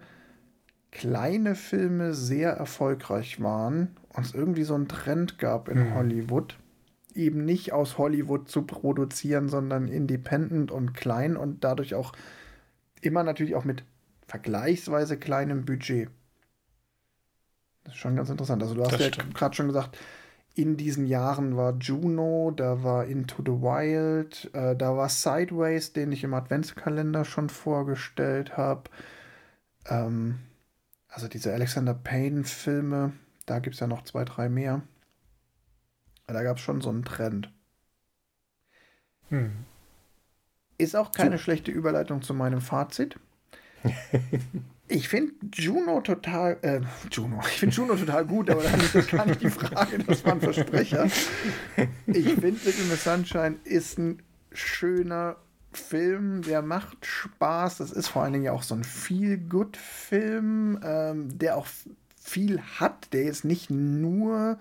[0.97, 5.93] kleine Filme sehr erfolgreich waren und es irgendwie so einen Trend gab in mhm.
[5.93, 6.57] Hollywood,
[7.13, 12.13] eben nicht aus Hollywood zu produzieren, sondern independent und klein und dadurch auch
[12.99, 13.83] immer natürlich auch mit
[14.25, 16.09] vergleichsweise kleinem Budget.
[17.83, 18.63] Das ist schon ganz interessant.
[18.63, 19.99] Also du hast das ja gerade schon gesagt,
[20.55, 26.11] in diesen Jahren war Juno, da war Into the Wild, äh, da war Sideways, den
[26.11, 28.89] ich im Adventskalender schon vorgestellt habe.
[29.87, 30.39] Ähm,
[31.17, 33.11] also diese Alexander Payne-Filme,
[33.47, 34.83] da gibt es ja noch zwei, drei mehr.
[36.27, 37.51] Da gab es schon so einen Trend.
[39.29, 39.65] Hm.
[40.77, 41.43] Ist auch keine so.
[41.43, 43.19] schlechte Überleitung zu meinem Fazit.
[44.89, 46.79] Ich finde Juno total, äh,
[47.11, 50.31] Juno, ich finde Juno total gut, aber das ist gar nicht die Frage, das war
[50.31, 51.07] ein Versprecher.
[52.05, 54.23] Ich finde Little Miss Sunshine ist ein
[54.53, 55.35] schöner
[55.77, 57.77] Film, der macht Spaß.
[57.77, 61.67] Das ist vor allen Dingen ja auch so ein Feel-Good-Film, ähm, der auch
[62.15, 64.57] viel hat, der jetzt nicht nur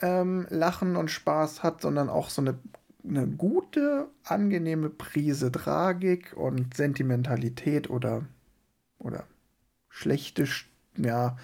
[0.00, 2.58] ähm, Lachen und Spaß hat, sondern auch so eine,
[3.02, 8.24] eine gute, angenehme Prise Tragik und Sentimentalität oder,
[8.98, 9.24] oder
[9.88, 10.46] schlechte,
[10.96, 11.36] ja,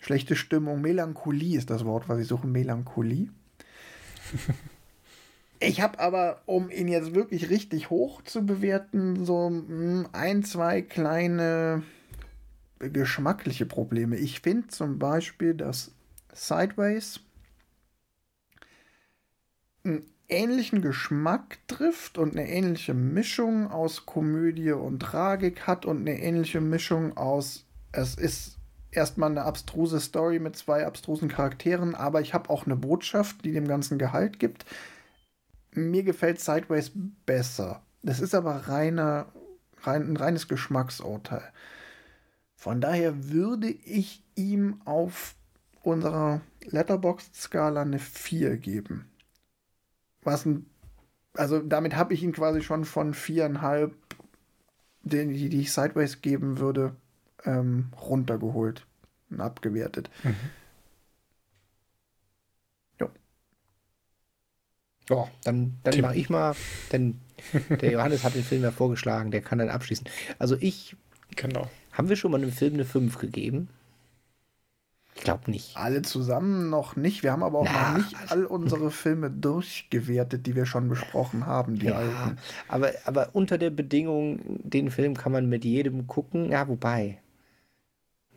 [0.00, 0.80] schlechte Stimmung.
[0.80, 2.46] Melancholie ist das Wort, was ich suche.
[2.46, 3.28] Melancholie.
[5.60, 10.82] Ich habe aber, um ihn jetzt wirklich richtig hoch zu bewerten, so hm, ein, zwei
[10.82, 11.82] kleine
[12.78, 14.16] geschmackliche Probleme.
[14.16, 15.92] Ich finde zum Beispiel, dass
[16.32, 17.20] Sideways
[19.84, 26.18] hm, ähnlichen Geschmack trifft und eine ähnliche Mischung aus Komödie und Tragik hat und eine
[26.20, 28.58] ähnliche Mischung aus, es ist
[28.90, 33.52] erstmal eine abstruse Story mit zwei abstrusen Charakteren, aber ich habe auch eine Botschaft, die
[33.52, 34.64] dem Ganzen Gehalt gibt.
[35.74, 36.92] Mir gefällt Sideways
[37.26, 37.82] besser.
[38.02, 39.26] Das ist aber reiner,
[39.82, 41.52] rein, ein reines Geschmacksurteil.
[42.56, 45.34] Von daher würde ich ihm auf
[45.82, 49.06] unserer Letterboxd-Skala eine 4 geben.
[50.22, 50.66] Was ein,
[51.34, 53.94] also damit habe ich ihn quasi schon von viereinhalb,
[55.02, 56.96] die, die ich Sideways geben würde,
[57.44, 58.86] ähm, runtergeholt
[59.30, 60.10] und abgewertet.
[60.22, 60.36] Mhm.
[63.00, 63.10] Ja.
[65.10, 66.54] Ja, dann, dann mache ich mal,
[66.92, 67.20] denn
[67.68, 70.08] der Johannes hat den Film ja vorgeschlagen, der kann dann abschließen.
[70.38, 70.96] Also ich.
[71.36, 71.68] Genau.
[71.92, 73.68] Haben wir schon mal einem Film eine 5 gegeben?
[75.16, 75.76] Ich glaube nicht.
[75.76, 77.22] Alle zusammen noch nicht.
[77.22, 80.88] Wir haben aber auch Na, noch nicht also, all unsere Filme durchgewertet, die wir schon
[80.88, 82.38] besprochen haben, die ja, alten.
[82.66, 86.50] Aber, aber unter der Bedingung, den Film kann man mit jedem gucken.
[86.50, 87.20] Ja, wobei.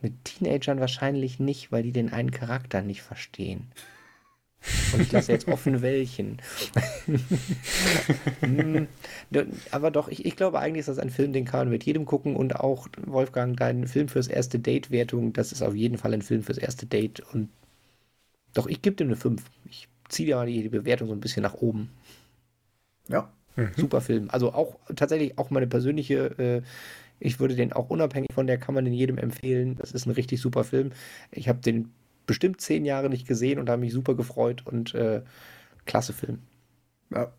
[0.00, 3.72] Mit Teenagern wahrscheinlich nicht, weil die den einen Charakter nicht verstehen.
[4.92, 6.38] Und ich lasse jetzt offen welchen.
[8.40, 8.88] Hm,
[9.70, 12.04] aber doch, ich, ich glaube eigentlich ist das ein Film, den kann man mit jedem
[12.04, 16.22] gucken und auch, Wolfgang, dein Film fürs erste Date-Wertung, das ist auf jeden Fall ein
[16.22, 17.48] Film fürs erste Date und
[18.54, 19.42] doch, ich gebe dem eine 5.
[19.68, 21.90] Ich ziehe ja die, die Bewertung so ein bisschen nach oben.
[23.08, 23.30] Ja.
[23.56, 23.70] Mhm.
[23.76, 24.28] Super Film.
[24.30, 26.62] Also auch tatsächlich auch meine persönliche, äh,
[27.20, 29.76] ich würde den auch unabhängig von der, kann man den jedem empfehlen.
[29.76, 30.92] Das ist ein richtig super Film.
[31.30, 31.90] Ich habe den
[32.28, 35.22] bestimmt zehn Jahre nicht gesehen und habe mich super gefreut und äh,
[35.86, 36.38] klasse Film.
[37.10, 37.32] Ja.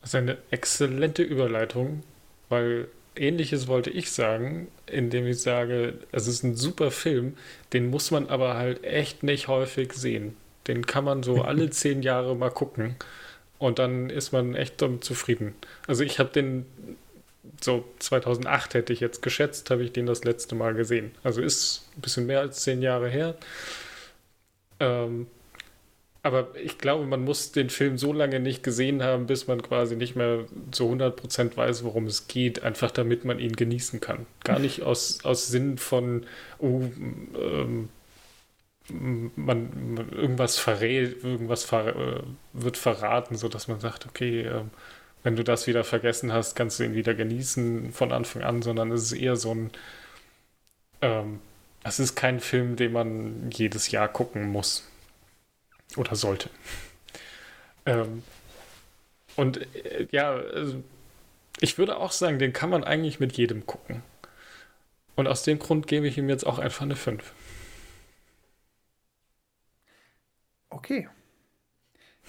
[0.00, 2.02] Das ist eine exzellente Überleitung,
[2.48, 7.34] weil ähnliches wollte ich sagen, indem ich sage, es ist ein super Film,
[7.72, 10.36] den muss man aber halt echt nicht häufig sehen.
[10.68, 12.96] Den kann man so alle zehn Jahre mal gucken
[13.58, 15.54] und dann ist man echt damit zufrieden.
[15.86, 16.66] Also ich habe den
[17.60, 21.12] so 2008 hätte ich jetzt geschätzt, habe ich den das letzte Mal gesehen.
[21.22, 23.36] Also ist ein bisschen mehr als zehn Jahre her.
[24.80, 25.26] Ähm,
[26.24, 29.96] aber ich glaube, man muss den Film so lange nicht gesehen haben, bis man quasi
[29.96, 34.26] nicht mehr zu 100% weiß, worum es geht, einfach damit man ihn genießen kann.
[34.44, 36.24] Gar nicht aus, aus Sinn von,
[36.58, 36.82] oh,
[37.36, 37.88] ähm,
[38.88, 44.62] man, man, irgendwas verrät, irgendwas ver, äh, wird verraten, sodass man sagt, okay, äh,
[45.22, 48.90] wenn du das wieder vergessen hast, kannst du ihn wieder genießen von Anfang an, sondern
[48.92, 49.70] es ist eher so ein,
[51.00, 51.40] ähm,
[51.84, 54.88] es ist kein Film, den man jedes Jahr gucken muss
[55.96, 56.50] oder sollte.
[57.84, 58.22] Ähm,
[59.34, 60.84] und äh, ja, also,
[61.60, 64.04] ich würde auch sagen, den kann man eigentlich mit jedem gucken.
[65.16, 67.32] Und aus dem Grund gebe ich ihm jetzt auch einfach eine 5.
[70.70, 71.08] Okay.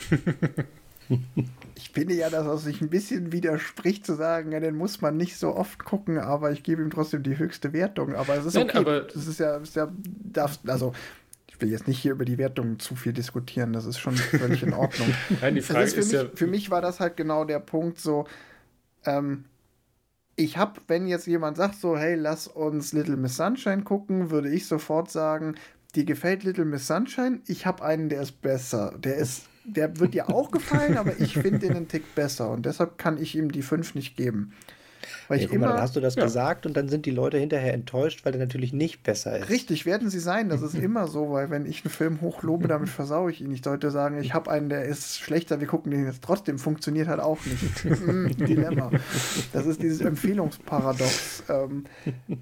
[1.75, 5.17] ich finde ja, dass es sich ein bisschen widerspricht zu sagen, ja, den muss man
[5.17, 8.15] nicht so oft gucken, aber ich gebe ihm trotzdem die höchste Wertung.
[8.15, 8.77] Aber es ist Nein, okay.
[8.77, 10.93] Aber das ist ja, ist ja darf, also
[11.47, 14.63] ich will jetzt nicht hier über die Wertung zu viel diskutieren, das ist schon völlig
[14.63, 15.13] in Ordnung.
[15.41, 16.25] Nein, die Frage ist, ist ja.
[16.33, 18.25] Für mich war das halt genau der Punkt, so,
[19.05, 19.45] ähm,
[20.35, 24.49] ich habe, wenn jetzt jemand sagt, so, hey, lass uns Little Miss Sunshine gucken, würde
[24.49, 25.55] ich sofort sagen,
[25.95, 28.95] dir gefällt Little Miss Sunshine, ich habe einen, der ist besser.
[28.97, 32.65] Der ist der wird dir auch gefallen, aber ich finde den einen Tick besser und
[32.65, 34.53] deshalb kann ich ihm die 5 nicht geben.
[35.27, 36.23] Weil ja, ich immer, mal, dann hast du das ja.
[36.23, 39.49] gesagt und dann sind die Leute hinterher enttäuscht, weil der natürlich nicht besser ist.
[39.49, 40.49] Richtig, werden sie sein.
[40.49, 43.51] Das ist immer so, weil wenn ich einen Film hochlobe, damit versaue ich ihn.
[43.51, 46.59] Ich sollte sagen, ich habe einen, der ist schlechter, wir gucken den jetzt trotzdem.
[46.59, 47.63] Funktioniert halt auch nicht.
[48.03, 48.91] Hm, Dilemma.
[49.53, 51.43] Das ist dieses Empfehlungsparadox.
[51.49, 51.85] Ähm,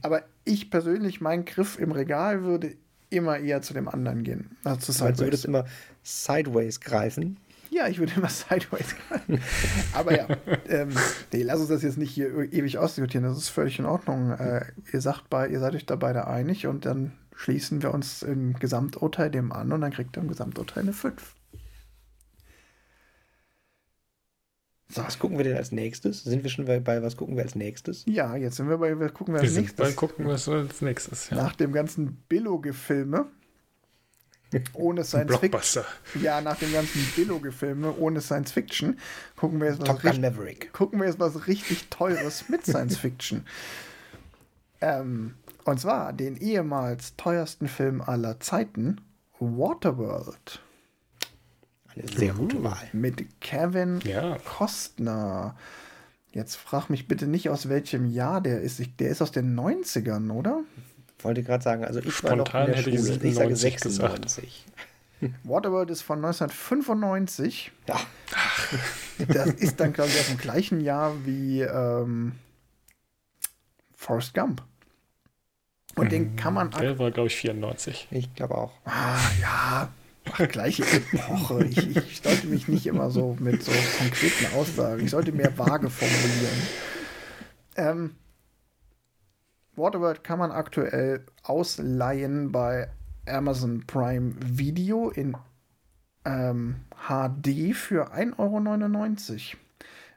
[0.01, 2.75] aber ich persönlich, mein Griff im Regal würde
[3.11, 4.57] immer eher zu dem anderen gehen.
[4.63, 5.17] Also zu Sideways.
[5.17, 5.65] Du würdest immer
[6.03, 7.37] Sideways greifen.
[7.69, 9.39] Ja, ich würde immer Sideways greifen.
[9.93, 10.27] Aber ja,
[10.69, 10.89] ähm,
[11.31, 13.25] nee, lass uns das jetzt nicht hier ewig ausdiskutieren.
[13.25, 14.31] Das ist völlig in Ordnung.
[14.31, 18.23] Äh, ihr sagt bei, ihr seid euch da beide einig und dann schließen wir uns
[18.23, 21.35] im Gesamturteil dem an und dann kriegt ihr im Gesamturteil eine 5.
[24.91, 25.03] So.
[25.03, 26.23] Was gucken wir denn als nächstes?
[26.23, 28.03] Sind wir schon bei, bei was gucken wir als nächstes?
[28.05, 29.87] Ja, jetzt sind wir bei was gucken wir, wir als nächstes.
[29.87, 31.29] Bei gucken wir als nächstes.
[31.29, 31.37] Ja.
[31.37, 33.27] Nach dem ganzen Billo-Gefilme
[34.73, 35.83] ohne Science Fiction.
[36.21, 38.99] Ja, nach dem ganzen Billo-Gefilme ohne Science Fiction
[39.37, 43.45] gucken wir jetzt was, richtig, gucken wir jetzt was richtig Teures mit Science Fiction.
[44.81, 48.99] ähm, und zwar den ehemals teuersten Film aller Zeiten,
[49.39, 50.61] Waterworld.
[51.95, 52.77] Eine sehr gute Wahl.
[52.93, 54.37] Mit Kevin ja.
[54.45, 55.55] Costner.
[56.31, 58.79] Jetzt frag mich bitte nicht, aus welchem Jahr der ist.
[58.79, 60.61] Ich, der ist aus den 90ern, oder?
[61.17, 63.15] Ich wollte gerade sagen, also ich Spontan war noch in der Schule.
[63.17, 64.65] Ich, ich sage 96.
[65.43, 67.71] Waterworld ist von 1995.
[67.87, 67.99] Ja.
[69.27, 72.31] Das ist dann, glaube ich, aus dem gleichen Jahr wie ähm,
[73.95, 74.63] Forrest Gump.
[75.95, 76.71] Und den kann man.
[76.71, 78.07] Der war, glaube ich, 94.
[78.09, 78.71] Ich glaube auch.
[78.85, 79.89] Ah, ja.
[80.33, 81.65] Ach, gleiche Epoche.
[81.65, 85.03] Ich, ich sollte mich nicht immer so mit so konkreten Aussagen.
[85.03, 86.67] Ich sollte mehr vage formulieren.
[87.75, 88.15] Ähm,
[89.75, 92.89] Waterworld kann man aktuell ausleihen bei
[93.27, 95.35] Amazon Prime Video in
[96.25, 96.75] ähm,
[97.07, 99.61] HD für 1,99 Euro.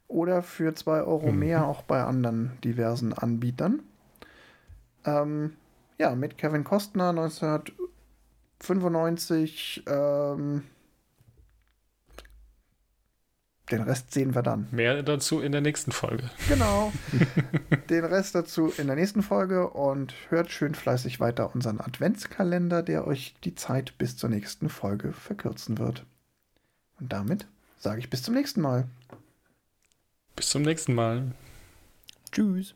[0.06, 1.38] Oder für 2 Euro mhm.
[1.38, 3.82] mehr auch bei anderen diversen Anbietern.
[5.04, 5.54] Ähm,
[5.98, 7.12] ja, mit Kevin Costner
[8.70, 9.84] 1995.
[9.86, 10.64] Ähm,
[13.70, 14.68] den Rest sehen wir dann.
[14.72, 16.30] Mehr dazu in der nächsten Folge.
[16.48, 16.92] Genau.
[17.88, 23.06] Den Rest dazu in der nächsten Folge und hört schön fleißig weiter unseren Adventskalender, der
[23.06, 26.04] euch die Zeit bis zur nächsten Folge verkürzen wird.
[27.00, 27.46] Und damit
[27.78, 28.86] sage ich bis zum nächsten Mal.
[30.36, 31.32] Bis zum nächsten Mal.
[32.32, 32.74] Tschüss.